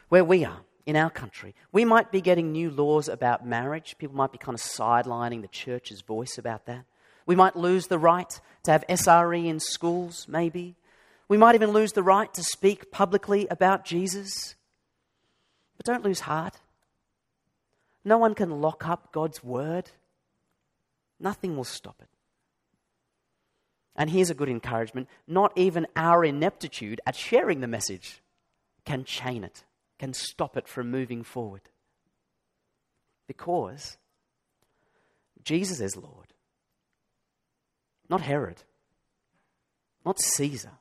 Where 0.09 0.23
we 0.23 0.45
are, 0.45 0.61
in 0.85 0.95
our 0.95 1.09
country, 1.09 1.55
we 1.71 1.85
might 1.85 2.11
be 2.11 2.21
getting 2.21 2.51
new 2.51 2.69
laws 2.69 3.09
about 3.09 3.45
marriage. 3.45 3.95
People 3.97 4.15
might 4.15 4.31
be 4.31 4.37
kind 4.37 4.55
of 4.55 4.61
sidelining 4.61 5.41
the 5.41 5.47
church's 5.47 6.01
voice 6.01 6.37
about 6.37 6.65
that. 6.65 6.85
We 7.25 7.35
might 7.35 7.55
lose 7.55 7.87
the 7.87 7.99
right 7.99 8.39
to 8.63 8.71
have 8.71 8.83
SRE 8.87 9.45
in 9.45 9.59
schools, 9.59 10.27
maybe. 10.27 10.75
We 11.27 11.37
might 11.37 11.55
even 11.55 11.71
lose 11.71 11.91
the 11.91 12.01
right 12.01 12.33
to 12.33 12.43
speak 12.43 12.91
publicly 12.91 13.47
about 13.51 13.85
Jesus. 13.85 14.55
But 15.77 15.85
don't 15.85 16.03
lose 16.03 16.21
heart. 16.21 16.59
No 18.03 18.17
one 18.17 18.33
can 18.33 18.61
lock 18.61 18.87
up 18.87 19.11
God's 19.11 19.43
word, 19.43 19.91
nothing 21.19 21.55
will 21.55 21.63
stop 21.63 21.97
it. 22.01 22.09
And 23.99 24.09
here's 24.09 24.29
a 24.29 24.33
good 24.33 24.47
encouragement. 24.47 25.09
Not 25.27 25.51
even 25.57 25.85
our 25.97 26.23
ineptitude 26.23 27.01
at 27.05 27.17
sharing 27.17 27.59
the 27.59 27.67
message 27.67 28.21
can 28.85 29.03
chain 29.03 29.43
it, 29.43 29.65
can 29.99 30.13
stop 30.13 30.55
it 30.55 30.69
from 30.69 30.89
moving 30.89 31.21
forward. 31.21 31.63
Because 33.27 33.97
Jesus 35.43 35.81
is 35.81 35.97
Lord, 35.97 36.33
not 38.09 38.21
Herod, 38.21 38.63
not 40.05 40.19
Caesar, 40.21 40.71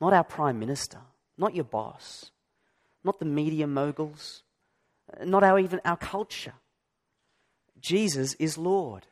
not 0.00 0.12
our 0.12 0.24
prime 0.24 0.60
minister, 0.60 1.00
not 1.36 1.56
your 1.56 1.64
boss, 1.64 2.30
not 3.02 3.18
the 3.18 3.24
media 3.24 3.66
moguls, 3.66 4.44
not 5.24 5.42
our, 5.42 5.58
even 5.58 5.80
our 5.84 5.96
culture. 5.96 6.54
Jesus 7.80 8.34
is 8.34 8.56
Lord. 8.56 9.08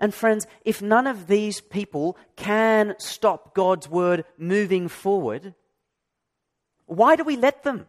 And 0.00 0.14
friends, 0.14 0.46
if 0.64 0.80
none 0.80 1.06
of 1.06 1.26
these 1.26 1.60
people 1.60 2.16
can 2.36 2.94
stop 2.98 3.54
God's 3.54 3.88
word 3.88 4.24
moving 4.36 4.88
forward, 4.88 5.54
why 6.86 7.16
do 7.16 7.24
we 7.24 7.36
let 7.36 7.64
them? 7.64 7.86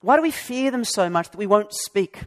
Why 0.00 0.16
do 0.16 0.22
we 0.22 0.30
fear 0.30 0.70
them 0.70 0.84
so 0.84 1.08
much 1.08 1.30
that 1.30 1.38
we 1.38 1.46
won't 1.46 1.72
speak? 1.72 2.24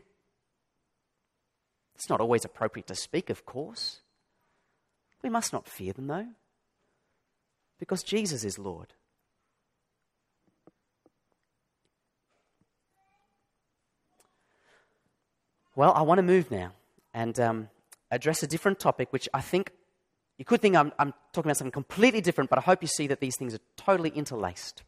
It's 1.95 2.09
not 2.09 2.21
always 2.21 2.45
appropriate 2.45 2.87
to 2.87 2.95
speak, 2.95 3.29
of 3.29 3.45
course. 3.45 4.01
We 5.23 5.29
must 5.29 5.51
not 5.51 5.67
fear 5.67 5.93
them, 5.93 6.07
though, 6.07 6.27
because 7.79 8.03
Jesus 8.03 8.43
is 8.43 8.59
Lord. 8.59 8.93
Well, 15.75 15.93
I 15.93 16.03
want 16.03 16.19
to 16.19 16.23
move 16.23 16.49
now 16.49 16.71
and 17.13 17.39
um, 17.39 17.69
address 18.11 18.43
a 18.43 18.47
different 18.47 18.79
topic, 18.79 19.11
which 19.11 19.27
I 19.33 19.41
think 19.41 19.71
you 20.37 20.45
could 20.45 20.61
think 20.61 20.75
I'm, 20.75 20.91
I'm, 20.99 21.13
talking 21.33 21.49
about 21.49 21.57
something 21.57 21.71
completely 21.71 22.21
different, 22.21 22.49
but 22.49 22.59
I 22.59 22.61
hope 22.61 22.81
you 22.81 22.87
see 22.87 23.07
that 23.07 23.19
these 23.19 23.35
things 23.37 23.55
are 23.55 23.59
totally 23.75 24.09
interlaced. 24.09 24.83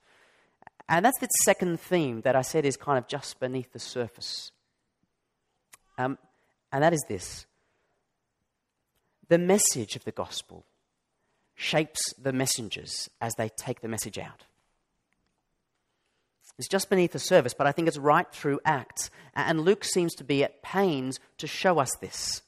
And 0.87 1.05
that's 1.05 1.19
the 1.19 1.27
second 1.43 1.79
theme 1.79 2.21
that 2.21 2.35
I 2.35 2.41
said 2.41 2.65
is 2.65 2.77
kind 2.77 2.97
of 2.97 3.07
just 3.07 3.39
beneath 3.39 3.71
the 3.73 3.79
surface. 3.79 4.51
Um, 5.97 6.17
and 6.71 6.83
that 6.83 6.93
is 6.93 7.03
this 7.07 7.45
the 9.27 9.37
message 9.37 9.95
of 9.95 10.03
the 10.05 10.11
gospel 10.11 10.65
shapes 11.55 12.13
the 12.13 12.33
messengers 12.33 13.09
as 13.21 13.33
they 13.35 13.49
take 13.49 13.81
the 13.81 13.87
message 13.87 14.17
out. 14.17 14.45
It's 16.59 16.67
just 16.67 16.89
beneath 16.89 17.13
the 17.13 17.19
surface, 17.19 17.53
but 17.53 17.67
I 17.67 17.71
think 17.71 17.87
it's 17.87 17.97
right 17.97 18.29
through 18.33 18.59
Acts. 18.65 19.09
And 19.33 19.61
Luke 19.61 19.85
seems 19.85 20.13
to 20.15 20.25
be 20.25 20.43
at 20.43 20.61
pains 20.61 21.17
to 21.37 21.47
show 21.47 21.79
us 21.79 21.89
this. 22.01 22.41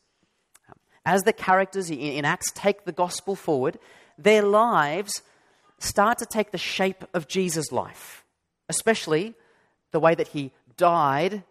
As 1.06 1.21
the 1.21 1.32
characters 1.32 1.89
in 1.89 2.26
Acts 2.26 2.52
take 2.54 2.84
the 2.84 2.91
gospel 2.91 3.38
forward, 3.38 3.80
their 4.17 4.41
lives 4.41 5.21
start 5.80 6.17
to 6.17 6.26
take 6.26 6.52
the 6.52 6.58
shape 6.58 7.06
of 7.13 7.30
Jesus' 7.30 7.71
life, 7.71 8.26
especially 8.67 9.34
the 9.91 10.00
way 10.02 10.13
that 10.13 10.28
he 10.28 10.52
died 10.76 11.43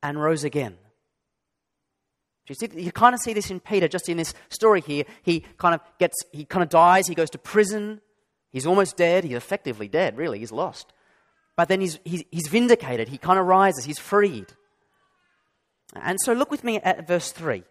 and 0.00 0.22
rose 0.22 0.44
again. 0.44 0.78
You, 2.46 2.54
see, 2.54 2.68
you 2.80 2.92
kind 2.92 3.14
of 3.14 3.20
see 3.20 3.32
this 3.32 3.50
in 3.50 3.58
Peter, 3.58 3.88
just 3.88 4.08
in 4.08 4.16
this 4.16 4.34
story 4.50 4.80
here. 4.82 5.04
He 5.24 5.40
kind 5.58 5.74
of 5.74 5.80
gets, 5.98 6.14
he 6.30 6.44
kind 6.44 6.62
of 6.62 6.68
dies, 6.68 7.08
he 7.08 7.16
goes 7.16 7.30
to 7.30 7.38
prison, 7.38 8.00
he's 8.50 8.66
almost 8.66 8.96
dead, 8.96 9.24
he's 9.24 9.36
effectively 9.36 9.88
dead, 9.88 10.16
really, 10.16 10.38
he's 10.38 10.52
lost. 10.52 10.92
But 11.58 11.66
then 11.66 11.80
he's, 11.80 11.98
he's, 12.04 12.22
he's 12.30 12.46
vindicated. 12.46 13.08
He 13.08 13.18
kind 13.18 13.36
of 13.36 13.44
rises. 13.44 13.84
He's 13.84 13.98
freed. 13.98 14.46
And 16.00 16.16
so 16.20 16.32
look 16.32 16.52
with 16.52 16.62
me 16.62 16.78
at 16.78 17.08
verse 17.08 17.32
3. 17.32 17.64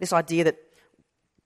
This 0.00 0.12
idea 0.12 0.42
that 0.42 0.56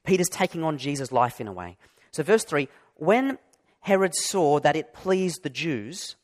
Peter's 0.03 0.31
taking 0.31 0.65
on 0.65 0.79
Jesus' 0.79 1.13
life 1.13 1.43
in 1.43 1.47
a 1.47 1.53
way. 1.53 1.77
So, 2.11 2.23
verse 2.23 2.43
3 2.45 2.69
when 2.95 3.37
Herod 3.81 4.15
saw 4.15 4.61
that 4.61 4.77
it 4.77 4.95
pleased 4.95 5.43
the 5.43 5.51
Jews, 5.51 6.17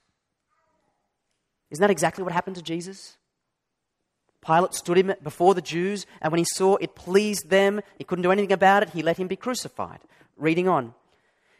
isn't 1.71 1.83
that 1.83 1.91
exactly 1.91 2.25
what 2.25 2.33
happened 2.33 2.57
to 2.57 2.63
Jesus? 2.63 3.19
Pilate 4.41 4.73
stood 4.73 4.97
him 4.97 5.13
before 5.23 5.55
the 5.55 5.61
Jews, 5.61 6.07
and 6.23 6.33
when 6.33 6.39
he 6.39 6.47
saw 6.55 6.77
it 6.77 6.95
pleased 6.95 7.51
them, 7.51 7.83
he 7.99 8.05
couldn't 8.05 8.23
do 8.23 8.33
anything 8.33 8.53
about 8.53 8.83
it, 8.83 8.91
he 8.91 9.03
let 9.03 9.19
him 9.19 9.29
be 9.29 9.37
crucified. 9.37 9.99
Reading 10.39 10.69
on 10.69 10.95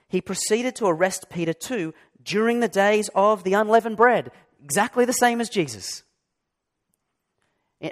he 0.09 0.21
proceeded 0.21 0.77
to 0.77 0.87
arrest 0.87 1.31
Peter 1.31 1.53
too 1.53 1.95
during 2.23 2.61
the 2.61 2.69
days 2.69 3.11
of 3.15 3.45
the 3.45 3.55
unleavened 3.55 3.97
bread, 3.97 4.31
exactly 4.63 5.05
the 5.05 5.13
same 5.13 5.41
as 5.41 5.49
Jesus. 5.49 6.03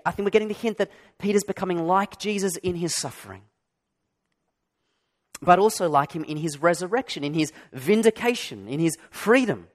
I 0.06 0.10
think 0.10 0.24
we're 0.24 0.30
getting 0.30 0.48
the 0.48 0.54
hint 0.54 0.78
that 0.78 0.90
Peter's 1.18 1.44
becoming 1.44 1.86
like 1.86 2.18
Jesus 2.18 2.56
in 2.56 2.76
his 2.76 2.94
suffering, 2.94 3.42
but 5.42 5.58
also 5.58 5.88
like 5.88 6.12
him 6.12 6.24
in 6.24 6.38
his 6.38 6.62
resurrection, 6.62 7.24
in 7.24 7.34
his 7.34 7.52
vindication, 7.72 8.68
in 8.68 8.80
his 8.80 8.96
freedom. 9.10 9.68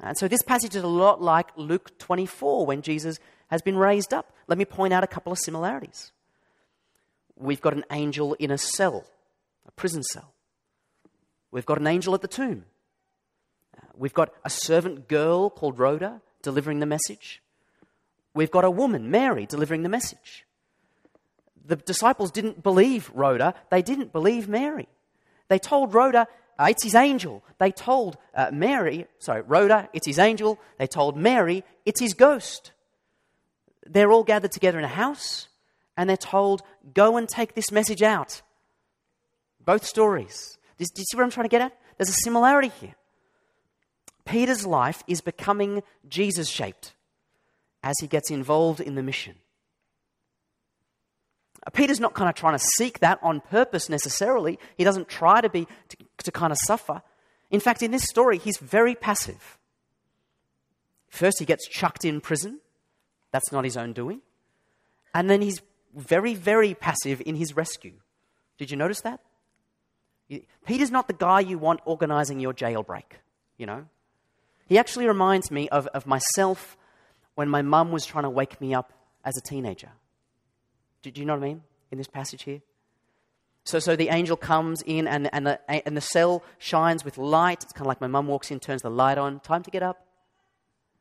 And 0.00 0.16
so 0.16 0.28
this 0.28 0.42
passage 0.42 0.76
is 0.76 0.82
a 0.82 0.88
lot 0.88 1.20
like 1.20 1.48
Luke 1.56 1.98
24 1.98 2.66
when 2.66 2.82
Jesus 2.82 3.18
has 3.48 3.62
been 3.62 3.76
raised 3.76 4.14
up. 4.14 4.32
Let 4.46 4.58
me 4.58 4.64
point 4.64 4.92
out 4.92 5.04
a 5.04 5.08
couple 5.08 5.32
of 5.32 5.38
similarities. 5.38 6.12
We've 7.36 7.60
got 7.60 7.74
an 7.74 7.84
angel 7.90 8.34
in 8.34 8.50
a 8.50 8.58
cell, 8.58 9.04
a 9.66 9.72
prison 9.72 10.02
cell. 10.02 10.34
We've 11.50 11.66
got 11.66 11.78
an 11.78 11.86
angel 11.86 12.14
at 12.14 12.22
the 12.22 12.28
tomb. 12.28 12.64
We've 13.96 14.14
got 14.14 14.32
a 14.44 14.50
servant 14.50 15.08
girl 15.08 15.50
called 15.50 15.78
Rhoda 15.78 16.20
delivering 16.42 16.80
the 16.80 16.86
message. 16.86 17.42
We've 18.34 18.50
got 18.50 18.64
a 18.64 18.70
woman, 18.70 19.10
Mary, 19.10 19.46
delivering 19.46 19.82
the 19.82 19.88
message. 19.88 20.46
The 21.66 21.76
disciples 21.76 22.30
didn't 22.30 22.62
believe 22.62 23.10
Rhoda, 23.14 23.54
they 23.70 23.82
didn't 23.82 24.12
believe 24.12 24.48
Mary. 24.48 24.88
They 25.48 25.58
told 25.58 25.94
Rhoda, 25.94 26.28
uh, 26.58 26.66
it's 26.70 26.82
his 26.82 26.94
angel. 26.94 27.42
They 27.58 27.72
told 27.72 28.18
uh, 28.34 28.50
Mary, 28.52 29.06
sorry, 29.18 29.42
Rhoda, 29.42 29.88
it's 29.92 30.06
his 30.06 30.18
angel. 30.18 30.58
They 30.78 30.86
told 30.86 31.16
Mary, 31.16 31.64
it's 31.84 32.00
his 32.00 32.14
ghost. 32.14 32.72
They're 33.86 34.12
all 34.12 34.24
gathered 34.24 34.52
together 34.52 34.78
in 34.78 34.84
a 34.84 34.88
house 34.88 35.48
and 35.96 36.08
they're 36.08 36.16
told, 36.16 36.62
go 36.94 37.16
and 37.16 37.28
take 37.28 37.54
this 37.54 37.72
message 37.72 38.02
out. 38.02 38.42
Both 39.64 39.86
stories. 39.86 40.58
Do 40.88 41.00
you 41.00 41.04
see 41.04 41.16
what 41.16 41.24
I'm 41.24 41.30
trying 41.30 41.44
to 41.44 41.50
get 41.50 41.60
at? 41.60 41.76
There's 41.98 42.08
a 42.08 42.20
similarity 42.24 42.72
here. 42.80 42.94
Peter's 44.24 44.66
life 44.66 45.02
is 45.06 45.20
becoming 45.20 45.82
Jesus 46.08 46.48
shaped 46.48 46.94
as 47.82 47.96
he 48.00 48.06
gets 48.06 48.30
involved 48.30 48.80
in 48.80 48.94
the 48.94 49.02
mission. 49.02 49.34
Uh, 51.66 51.70
Peter's 51.70 52.00
not 52.00 52.14
kind 52.14 52.28
of 52.28 52.34
trying 52.34 52.56
to 52.56 52.64
seek 52.76 53.00
that 53.00 53.18
on 53.22 53.40
purpose 53.40 53.88
necessarily. 53.88 54.58
He 54.76 54.84
doesn't 54.84 55.08
try 55.08 55.40
to 55.40 55.50
be 55.50 55.66
to, 55.88 55.96
to 56.24 56.32
kind 56.32 56.52
of 56.52 56.58
suffer. 56.64 57.02
In 57.50 57.60
fact, 57.60 57.82
in 57.82 57.90
this 57.90 58.04
story, 58.04 58.38
he's 58.38 58.58
very 58.58 58.94
passive. 58.94 59.58
First, 61.08 61.38
he 61.40 61.44
gets 61.44 61.68
chucked 61.68 62.04
in 62.04 62.20
prison. 62.20 62.60
That's 63.32 63.52
not 63.52 63.64
his 63.64 63.76
own 63.76 63.92
doing. 63.92 64.20
And 65.12 65.28
then 65.28 65.42
he's 65.42 65.60
very, 65.94 66.34
very 66.34 66.74
passive 66.74 67.20
in 67.26 67.34
his 67.34 67.56
rescue. 67.56 67.94
Did 68.56 68.70
you 68.70 68.76
notice 68.76 69.00
that? 69.00 69.20
Peter's 70.66 70.90
not 70.90 71.08
the 71.08 71.14
guy 71.14 71.40
you 71.40 71.58
want 71.58 71.80
organizing 71.84 72.40
your 72.40 72.54
jailbreak, 72.54 73.18
you 73.58 73.66
know. 73.66 73.86
He 74.66 74.78
actually 74.78 75.08
reminds 75.08 75.50
me 75.50 75.68
of, 75.70 75.86
of 75.88 76.06
myself 76.06 76.76
when 77.34 77.48
my 77.48 77.62
mum 77.62 77.90
was 77.90 78.06
trying 78.06 78.24
to 78.24 78.30
wake 78.30 78.60
me 78.60 78.74
up 78.74 78.92
as 79.24 79.36
a 79.36 79.40
teenager. 79.40 79.90
Do, 81.02 81.10
do 81.10 81.20
you 81.20 81.26
know 81.26 81.34
what 81.34 81.44
I 81.44 81.48
mean 81.48 81.62
in 81.90 81.98
this 81.98 82.06
passage 82.06 82.44
here? 82.44 82.60
So, 83.64 83.78
so 83.78 83.96
the 83.96 84.08
angel 84.08 84.36
comes 84.36 84.82
in 84.82 85.06
and, 85.06 85.28
and, 85.32 85.46
the, 85.46 85.86
and 85.86 85.96
the 85.96 86.00
cell 86.00 86.42
shines 86.58 87.04
with 87.04 87.18
light. 87.18 87.62
It's 87.62 87.72
kind 87.72 87.82
of 87.82 87.88
like 87.88 88.00
my 88.00 88.06
mum 88.06 88.26
walks 88.26 88.50
in, 88.50 88.60
turns 88.60 88.82
the 88.82 88.90
light 88.90 89.18
on. 89.18 89.40
Time 89.40 89.62
to 89.62 89.70
get 89.70 89.82
up. 89.82 90.06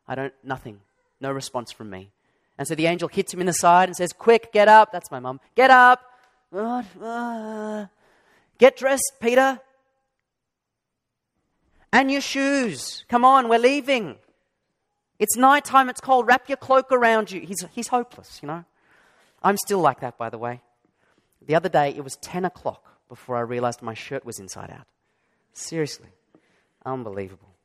I 0.07 0.15
don't, 0.15 0.33
nothing. 0.43 0.81
No 1.21 1.31
response 1.31 1.71
from 1.71 1.89
me. 1.89 2.11
And 2.57 2.67
so 2.67 2.75
the 2.75 2.87
angel 2.87 3.07
hits 3.07 3.33
him 3.33 3.39
in 3.39 3.45
the 3.45 3.53
side 3.53 3.87
and 3.87 3.95
says, 3.95 4.11
Quick, 4.11 4.51
get 4.51 4.67
up. 4.67 4.91
That's 4.91 5.11
my 5.11 5.19
mum. 5.19 5.39
Get 5.55 5.71
up. 5.71 6.01
Uh, 6.51 7.85
get 8.59 8.77
dressed, 8.77 9.13
Peter. 9.19 9.59
And 11.91 12.11
your 12.11 12.21
shoes. 12.21 13.03
Come 13.09 13.25
on, 13.25 13.49
we're 13.49 13.57
leaving. 13.57 14.17
It's 15.17 15.35
night 15.35 15.65
time, 15.65 15.89
it's 15.89 15.99
cold. 15.99 16.27
Wrap 16.27 16.47
your 16.47 16.57
cloak 16.57 16.91
around 16.91 17.31
you. 17.31 17.41
He's, 17.41 17.65
he's 17.71 17.87
hopeless, 17.87 18.39
you 18.43 18.47
know. 18.47 18.63
I'm 19.41 19.57
still 19.57 19.79
like 19.79 20.01
that, 20.01 20.17
by 20.17 20.29
the 20.29 20.37
way. 20.37 20.61
The 21.45 21.55
other 21.55 21.69
day, 21.69 21.89
it 21.89 22.03
was 22.03 22.15
10 22.17 22.45
o'clock 22.45 22.99
before 23.07 23.35
I 23.37 23.41
realized 23.41 23.81
my 23.81 23.95
shirt 23.95 24.23
was 24.23 24.39
inside 24.39 24.69
out. 24.69 24.85
Seriously. 25.53 26.09
Unbelievable. 26.85 27.55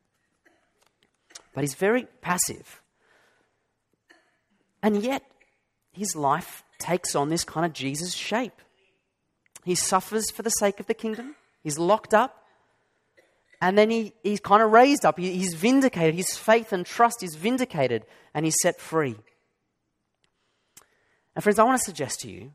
But 1.53 1.63
he's 1.63 1.75
very 1.75 2.07
passive. 2.21 2.81
And 4.81 5.01
yet, 5.01 5.23
his 5.91 6.15
life 6.15 6.63
takes 6.79 7.15
on 7.15 7.29
this 7.29 7.43
kind 7.43 7.65
of 7.65 7.73
Jesus 7.73 8.13
shape. 8.13 8.61
He 9.65 9.75
suffers 9.75 10.29
for 10.29 10.43
the 10.43 10.51
sake 10.51 10.79
of 10.79 10.85
the 10.85 10.93
kingdom, 10.93 11.35
he's 11.63 11.79
locked 11.79 12.13
up, 12.13 12.45
and 13.61 13.77
then 13.77 13.89
he, 13.89 14.13
he's 14.21 14.39
kind 14.39 14.61
of 14.61 14.71
raised 14.71 15.05
up. 15.05 15.17
He, 15.17 15.31
he's 15.31 15.55
vindicated. 15.55 16.13
His 16.13 16.37
faith 16.37 16.71
and 16.71 16.85
trust 16.85 17.23
is 17.23 17.35
vindicated, 17.35 18.05
and 18.33 18.45
he's 18.45 18.57
set 18.61 18.79
free. 18.79 19.15
And, 21.33 21.43
friends, 21.43 21.57
I 21.57 21.63
want 21.63 21.79
to 21.79 21.83
suggest 21.83 22.19
to 22.21 22.29
you 22.29 22.51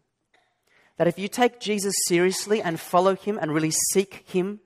that 0.98 1.08
if 1.08 1.18
you 1.18 1.26
take 1.26 1.58
Jesus 1.58 1.94
seriously 2.06 2.62
and 2.62 2.78
follow 2.78 3.16
him 3.16 3.38
and 3.40 3.52
really 3.52 3.72
seek 3.92 4.24
him, 4.28 4.60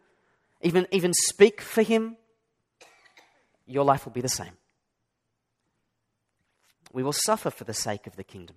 even, 0.61 0.87
even 0.90 1.12
speak 1.28 1.62
for 1.62 1.83
him, 1.83 2.16
your 3.66 3.85
life 3.85 4.04
will 4.04 4.12
be 4.12 4.20
the 4.20 4.28
same. 4.28 4.52
We 6.92 7.02
will 7.02 7.12
suffer 7.12 7.50
for 7.50 7.64
the 7.64 7.74
sake 7.74 8.07
of 8.07 8.16
the 8.16 8.24
kingdom. 8.24 8.57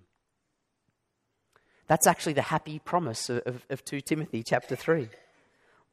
That's 1.88 2.06
actually 2.06 2.34
the 2.34 2.42
happy 2.42 2.78
promise 2.78 3.28
of, 3.28 3.42
of, 3.46 3.66
of 3.70 3.84
2 3.84 4.02
Timothy 4.02 4.42
chapter 4.42 4.76
3. 4.76 5.08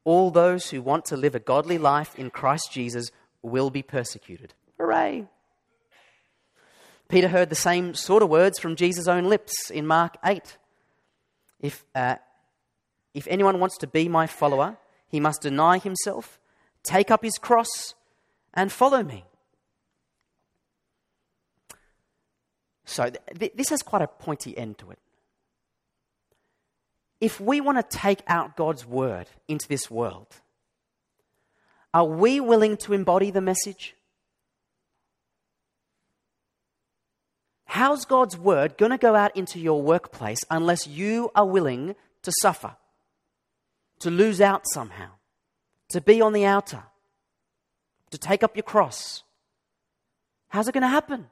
All 0.03 0.29
those 0.29 0.69
who 0.69 0.81
want 0.81 1.05
to 1.05 1.17
live 1.17 1.33
a 1.33 1.39
godly 1.39 1.77
life 1.77 2.13
in 2.19 2.29
Christ 2.29 2.71
Jesus 2.71 3.09
will 3.41 3.69
be 3.69 3.81
persecuted. 3.81 4.53
Hooray! 4.77 5.25
Peter 7.07 7.29
heard 7.29 7.49
the 7.49 7.55
same 7.55 7.93
sort 7.93 8.23
of 8.23 8.29
words 8.29 8.59
from 8.59 8.75
Jesus' 8.75 9.07
own 9.07 9.25
lips 9.25 9.69
in 9.69 9.87
Mark 9.87 10.17
8. 10.23 10.57
If, 11.61 11.85
uh, 11.95 12.15
if 13.13 13.27
anyone 13.27 13.59
wants 13.59 13.77
to 13.77 13.87
be 13.87 14.09
my 14.09 14.27
follower, 14.27 14.77
he 15.07 15.19
must 15.19 15.41
deny 15.41 15.77
himself, 15.77 16.39
take 16.83 17.09
up 17.09 17.23
his 17.23 17.37
cross, 17.37 17.93
and 18.53 18.71
follow 18.71 19.01
me. 19.01 19.23
So, 22.85 23.11
th- 23.39 23.53
this 23.55 23.69
has 23.69 23.81
quite 23.81 24.01
a 24.01 24.07
pointy 24.07 24.57
end 24.57 24.77
to 24.79 24.91
it. 24.91 24.99
If 27.21 27.39
we 27.39 27.61
want 27.61 27.77
to 27.77 27.97
take 27.97 28.21
out 28.27 28.57
God's 28.57 28.85
word 28.85 29.27
into 29.47 29.67
this 29.67 29.89
world, 29.89 30.27
are 31.93 32.05
we 32.05 32.39
willing 32.39 32.77
to 32.77 32.93
embody 32.93 33.31
the 33.31 33.41
message? 33.41 33.95
How's 37.65 38.05
God's 38.05 38.37
word 38.37 38.77
going 38.77 38.91
to 38.91 38.97
go 38.97 39.15
out 39.15 39.35
into 39.35 39.59
your 39.59 39.81
workplace 39.81 40.39
unless 40.49 40.87
you 40.87 41.31
are 41.35 41.45
willing 41.45 41.95
to 42.21 42.31
suffer, 42.41 42.75
to 43.99 44.09
lose 44.09 44.39
out 44.39 44.63
somehow, 44.73 45.09
to 45.89 46.01
be 46.01 46.21
on 46.21 46.33
the 46.33 46.45
outer, 46.45 46.83
to 48.11 48.17
take 48.17 48.43
up 48.43 48.55
your 48.55 48.63
cross? 48.63 49.23
How's 50.49 50.67
it 50.67 50.73
going 50.73 50.83
to 50.83 50.87
happen? 50.87 51.27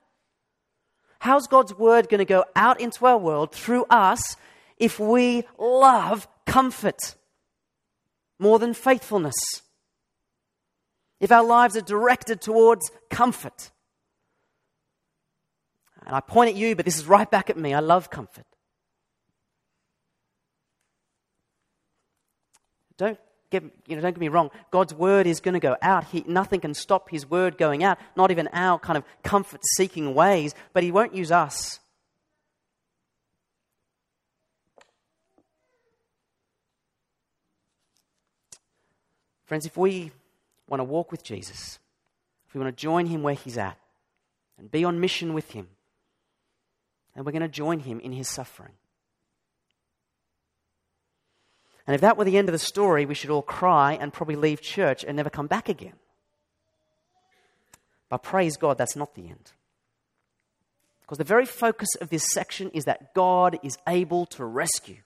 How's 1.20 1.48
God's 1.48 1.74
word 1.74 2.10
going 2.10 2.20
to 2.20 2.26
go 2.26 2.44
out 2.56 2.82
into 2.82 3.06
our 3.06 3.18
world 3.18 3.54
through 3.54 3.86
us 3.90 4.36
if 4.78 5.00
we 5.00 5.44
love 5.58 6.28
comfort 6.46 7.16
more 8.40 8.60
than 8.60 8.74
faithfulness? 8.74 9.36
If 11.20 11.32
our 11.32 11.44
lives 11.44 11.78
are 11.78 11.82
directed 11.82 12.42
towards 12.42 12.92
comfort? 13.10 13.72
And 16.06 16.16
I 16.16 16.20
point 16.20 16.50
at 16.50 16.56
you, 16.56 16.76
but 16.76 16.86
this 16.86 16.98
is 16.98 17.06
right 17.06 17.30
back 17.30 17.50
at 17.50 17.58
me. 17.58 17.74
I 17.74 17.80
love 17.80 18.10
comfort. 18.10 18.46
Don't 22.98 23.18
get, 23.50 23.64
you 23.88 23.96
know, 23.96 24.02
don't 24.02 24.14
get 24.14 24.20
me 24.20 24.28
wrong. 24.28 24.52
God's 24.72 24.94
word 24.94 25.28
is 25.28 25.40
going 25.40 25.54
to 25.54 25.60
go 25.60 25.78
out. 25.82 26.06
He, 26.06 26.24
nothing 26.28 26.60
can 26.60 26.74
stop 26.74 27.10
his 27.10 27.30
word 27.30 27.58
going 27.58 27.84
out, 27.84 27.98
not 28.16 28.32
even 28.32 28.50
our 28.52 28.80
kind 28.80 28.98
of 28.98 29.04
comfort 29.24 29.62
seeking 29.78 30.14
ways, 30.14 30.54
but 30.74 30.84
he 30.84 30.92
won't 30.92 31.16
use 31.16 31.32
us. 31.32 31.80
Friends, 39.54 39.68
if 39.68 39.78
we 39.78 40.12
want 40.68 40.80
to 40.80 40.84
walk 40.84 41.12
with 41.12 41.24
Jesus, 41.24 41.78
if 42.48 42.56
we 42.56 42.60
want 42.60 42.76
to 42.76 42.82
join 42.82 43.06
him 43.06 43.22
where 43.22 43.36
he's 43.36 43.56
at 43.56 43.78
and 44.58 44.72
be 44.72 44.84
on 44.84 45.00
mission 45.00 45.36
with 45.36 45.52
him, 45.52 45.68
then 47.14 47.24
we're 47.24 47.34
going 47.34 47.44
to 47.44 47.48
join 47.48 47.78
him 47.78 48.00
in 48.00 48.14
his 48.14 48.28
suffering. 48.28 48.72
And 51.86 51.94
if 51.94 52.02
that 52.02 52.18
were 52.18 52.26
the 52.26 52.36
end 52.36 52.50
of 52.50 52.54
the 52.54 52.58
story, 52.58 53.06
we 53.06 53.14
should 53.14 53.30
all 53.30 53.44
cry 53.44 53.94
and 53.94 54.12
probably 54.12 54.36
leave 54.36 54.60
church 54.60 55.06
and 55.08 55.16
never 55.16 55.30
come 55.30 55.46
back 55.46 55.70
again. 55.70 55.94
But 58.10 58.24
praise 58.24 58.58
God, 58.58 58.80
that's 58.80 58.96
not 58.96 59.14
the 59.14 59.30
end. 59.30 59.52
Because 61.02 61.20
the 61.20 61.24
very 61.24 61.46
focus 61.46 61.90
of 62.02 62.10
this 62.10 62.26
section 62.32 62.72
is 62.72 62.86
that 62.86 63.14
God 63.14 63.60
is 63.62 63.78
able 63.88 64.26
to 64.26 64.46
rescue. 64.46 65.04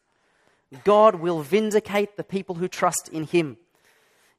God 0.86 1.16
will 1.16 1.42
vindicate 1.42 2.16
the 2.16 2.24
people 2.24 2.56
who 2.56 2.70
trust 2.70 3.10
in 3.12 3.26
Him. 3.26 3.58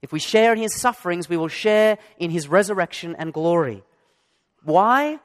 If 0.03 0.13
we 0.13 0.19
share 0.19 0.53
in 0.53 0.59
His 0.59 0.77
sufferings, 0.77 1.29
we 1.29 1.37
will 1.37 1.49
share 1.49 1.99
in 2.19 2.31
His 2.31 2.49
resurrection 2.49 3.17
and 3.19 3.33
glory. 3.33 3.83
Why? 4.63 5.19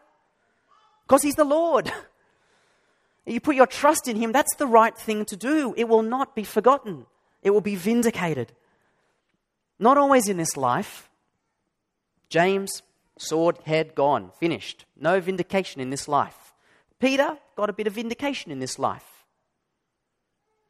Because 1.05 1.21
He's 1.21 1.35
the 1.35 1.45
Lord. 1.45 1.91
You 3.25 3.39
put 3.39 3.55
your 3.55 3.67
trust 3.67 4.09
in 4.09 4.17
Him, 4.17 4.33
that's 4.33 4.53
the 4.57 4.67
right 4.67 4.97
thing 4.97 5.23
to 5.25 5.37
do. 5.37 5.73
It 5.77 5.87
will 5.87 6.01
not 6.01 6.35
be 6.35 6.43
forgotten, 6.43 7.05
it 7.41 7.51
will 7.51 7.61
be 7.61 7.75
vindicated. 7.75 8.51
Not 9.79 9.97
always 9.97 10.27
in 10.27 10.37
this 10.37 10.57
life. 10.57 11.09
James, 12.29 12.81
sword, 13.17 13.59
head, 13.65 13.95
gone, 13.95 14.31
finished. 14.39 14.85
No 14.99 15.19
vindication 15.19 15.81
in 15.81 15.89
this 15.89 16.07
life. 16.07 16.53
Peter 16.99 17.37
got 17.55 17.69
a 17.69 17.73
bit 17.73 17.87
of 17.87 17.93
vindication 17.93 18.51
in 18.51 18.59
this 18.59 18.79
life. 18.79 19.12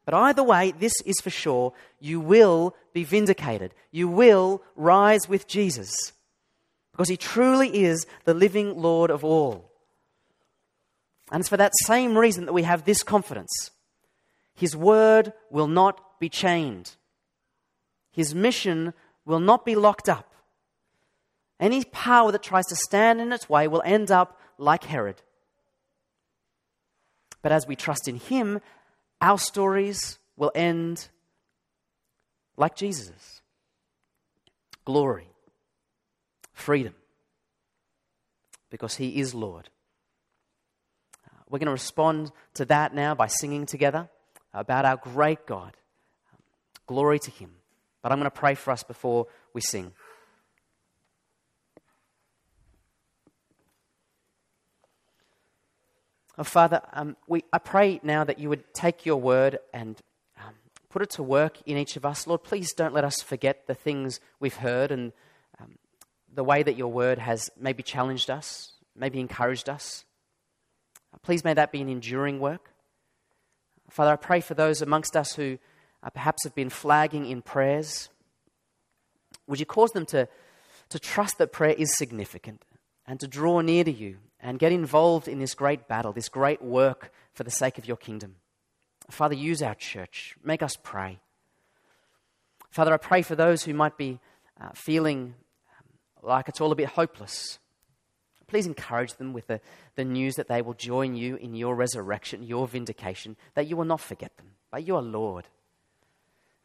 But 0.04 0.14
either 0.14 0.42
way, 0.42 0.72
this 0.72 0.94
is 1.06 1.20
for 1.22 1.30
sure 1.30 1.72
you 1.98 2.20
will 2.20 2.74
be 2.92 3.04
vindicated. 3.04 3.74
You 3.90 4.08
will 4.08 4.62
rise 4.76 5.28
with 5.28 5.46
Jesus. 5.46 6.12
Because 6.92 7.08
he 7.08 7.16
truly 7.16 7.84
is 7.84 8.06
the 8.24 8.34
living 8.34 8.76
Lord 8.76 9.10
of 9.10 9.24
all. 9.24 9.70
And 11.32 11.40
it's 11.40 11.48
for 11.48 11.56
that 11.56 11.72
same 11.84 12.16
reason 12.16 12.44
that 12.46 12.52
we 12.52 12.62
have 12.62 12.84
this 12.84 13.02
confidence 13.02 13.70
His 14.54 14.76
word 14.76 15.32
will 15.50 15.66
not 15.66 16.20
be 16.20 16.28
chained, 16.28 16.96
His 18.12 18.34
mission 18.34 18.92
will 19.24 19.40
not 19.40 19.64
be 19.64 19.74
locked 19.74 20.08
up. 20.08 20.32
Any 21.58 21.84
power 21.84 22.30
that 22.30 22.42
tries 22.42 22.66
to 22.66 22.76
stand 22.76 23.20
in 23.20 23.32
its 23.32 23.48
way 23.48 23.68
will 23.68 23.82
end 23.84 24.10
up 24.10 24.38
like 24.58 24.84
Herod. 24.84 25.22
But 27.42 27.52
as 27.52 27.66
we 27.66 27.76
trust 27.76 28.06
in 28.06 28.16
Him, 28.16 28.60
our 29.24 29.38
stories 29.38 30.18
will 30.36 30.52
end 30.54 31.08
like 32.58 32.76
Jesus' 32.76 33.40
glory, 34.84 35.28
freedom, 36.52 36.94
because 38.68 38.96
He 38.96 39.18
is 39.18 39.34
Lord. 39.34 39.70
Uh, 41.26 41.38
we're 41.48 41.58
going 41.58 41.66
to 41.66 41.72
respond 41.72 42.32
to 42.52 42.66
that 42.66 42.94
now 42.94 43.14
by 43.14 43.26
singing 43.26 43.64
together 43.64 44.10
about 44.52 44.84
our 44.84 44.98
great 44.98 45.46
God. 45.46 45.72
Glory 46.86 47.18
to 47.20 47.30
Him. 47.30 47.50
But 48.02 48.12
I'm 48.12 48.18
going 48.18 48.30
to 48.30 48.38
pray 48.38 48.54
for 48.54 48.72
us 48.72 48.82
before 48.82 49.26
we 49.54 49.62
sing. 49.62 49.92
Oh, 56.36 56.42
Father, 56.42 56.80
um, 56.92 57.16
we, 57.28 57.44
I 57.52 57.58
pray 57.58 58.00
now 58.02 58.24
that 58.24 58.40
you 58.40 58.48
would 58.48 58.74
take 58.74 59.06
your 59.06 59.20
word 59.20 59.60
and 59.72 60.00
um, 60.44 60.54
put 60.90 61.02
it 61.02 61.10
to 61.10 61.22
work 61.22 61.58
in 61.64 61.76
each 61.76 61.96
of 61.96 62.04
us. 62.04 62.26
Lord, 62.26 62.42
please 62.42 62.72
don't 62.72 62.92
let 62.92 63.04
us 63.04 63.22
forget 63.22 63.68
the 63.68 63.74
things 63.74 64.18
we've 64.40 64.56
heard 64.56 64.90
and 64.90 65.12
um, 65.60 65.76
the 66.32 66.42
way 66.42 66.64
that 66.64 66.76
your 66.76 66.88
word 66.88 67.18
has 67.20 67.50
maybe 67.56 67.84
challenged 67.84 68.30
us, 68.30 68.72
maybe 68.96 69.20
encouraged 69.20 69.68
us. 69.68 70.04
Please 71.22 71.44
may 71.44 71.54
that 71.54 71.70
be 71.70 71.80
an 71.80 71.88
enduring 71.88 72.40
work. 72.40 72.72
Father, 73.88 74.12
I 74.12 74.16
pray 74.16 74.40
for 74.40 74.54
those 74.54 74.82
amongst 74.82 75.16
us 75.16 75.34
who 75.34 75.58
uh, 76.02 76.10
perhaps 76.10 76.42
have 76.42 76.54
been 76.56 76.68
flagging 76.68 77.26
in 77.26 77.42
prayers. 77.42 78.08
Would 79.46 79.60
you 79.60 79.66
cause 79.66 79.92
them 79.92 80.06
to, 80.06 80.26
to 80.88 80.98
trust 80.98 81.38
that 81.38 81.52
prayer 81.52 81.76
is 81.78 81.96
significant 81.96 82.64
and 83.06 83.20
to 83.20 83.28
draw 83.28 83.60
near 83.60 83.84
to 83.84 83.92
you 83.92 84.16
and 84.44 84.58
get 84.58 84.72
involved 84.72 85.26
in 85.26 85.38
this 85.38 85.54
great 85.54 85.88
battle, 85.88 86.12
this 86.12 86.28
great 86.28 86.60
work 86.60 87.10
for 87.32 87.44
the 87.44 87.50
sake 87.50 87.78
of 87.78 87.88
your 87.88 87.96
kingdom. 87.96 88.36
Father, 89.10 89.34
use 89.34 89.62
our 89.62 89.74
church. 89.74 90.36
Make 90.44 90.62
us 90.62 90.76
pray. 90.82 91.18
Father, 92.70 92.92
I 92.92 92.98
pray 92.98 93.22
for 93.22 93.34
those 93.34 93.64
who 93.64 93.72
might 93.72 93.96
be 93.96 94.20
uh, 94.60 94.68
feeling 94.74 95.34
um, 95.78 96.28
like 96.28 96.48
it's 96.48 96.60
all 96.60 96.72
a 96.72 96.76
bit 96.76 96.90
hopeless. 96.90 97.58
Please 98.46 98.66
encourage 98.66 99.14
them 99.14 99.32
with 99.32 99.46
the, 99.46 99.60
the 99.96 100.04
news 100.04 100.34
that 100.34 100.48
they 100.48 100.60
will 100.60 100.74
join 100.74 101.14
you 101.14 101.36
in 101.36 101.54
your 101.54 101.74
resurrection, 101.74 102.42
your 102.42 102.68
vindication, 102.68 103.36
that 103.54 103.66
you 103.66 103.76
will 103.76 103.86
not 103.86 104.00
forget 104.00 104.36
them, 104.36 104.50
but 104.70 104.86
you 104.86 104.94
are 104.94 105.02
Lord. 105.02 105.46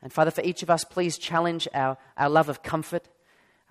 And 0.02 0.12
Father, 0.12 0.32
for 0.32 0.42
each 0.42 0.64
of 0.64 0.70
us, 0.70 0.84
please 0.84 1.18
challenge 1.18 1.68
our, 1.74 1.98
our 2.18 2.30
love 2.30 2.50
of 2.50 2.62
comfort. 2.62 3.08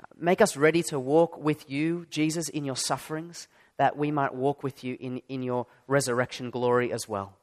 Uh, 0.01 0.07
make 0.19 0.41
us 0.41 0.57
ready 0.57 0.83
to 0.85 0.99
walk 0.99 1.37
with 1.37 1.71
you, 1.71 2.07
Jesus, 2.09 2.49
in 2.49 2.65
your 2.65 2.77
sufferings, 2.77 3.49
that 3.79 3.97
we 3.97 4.11
might 4.11 4.35
walk 4.35 4.63
with 4.63 4.85
you 4.85 4.97
in, 5.01 5.23
in 5.29 5.43
your 5.43 5.67
resurrection 5.87 6.51
glory 6.51 6.93
as 6.93 7.09
well. 7.09 7.35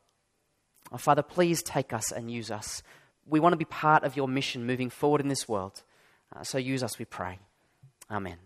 Oh, 0.91 0.97
Father, 0.97 1.23
please 1.23 1.63
take 1.63 1.91
us 1.91 2.11
and 2.11 2.29
use 2.29 2.51
us. 2.51 2.83
We 3.25 3.39
want 3.39 3.53
to 3.53 3.57
be 3.57 3.65
part 3.65 4.03
of 4.03 4.15
your 4.15 4.27
mission 4.27 4.65
moving 4.65 4.89
forward 4.89 5.21
in 5.21 5.29
this 5.29 5.47
world. 5.47 5.81
Uh, 6.35 6.43
so 6.43 6.57
use 6.57 6.83
us, 6.83 6.99
we 6.99 7.05
pray. 7.05 7.39
Amen. 8.11 8.37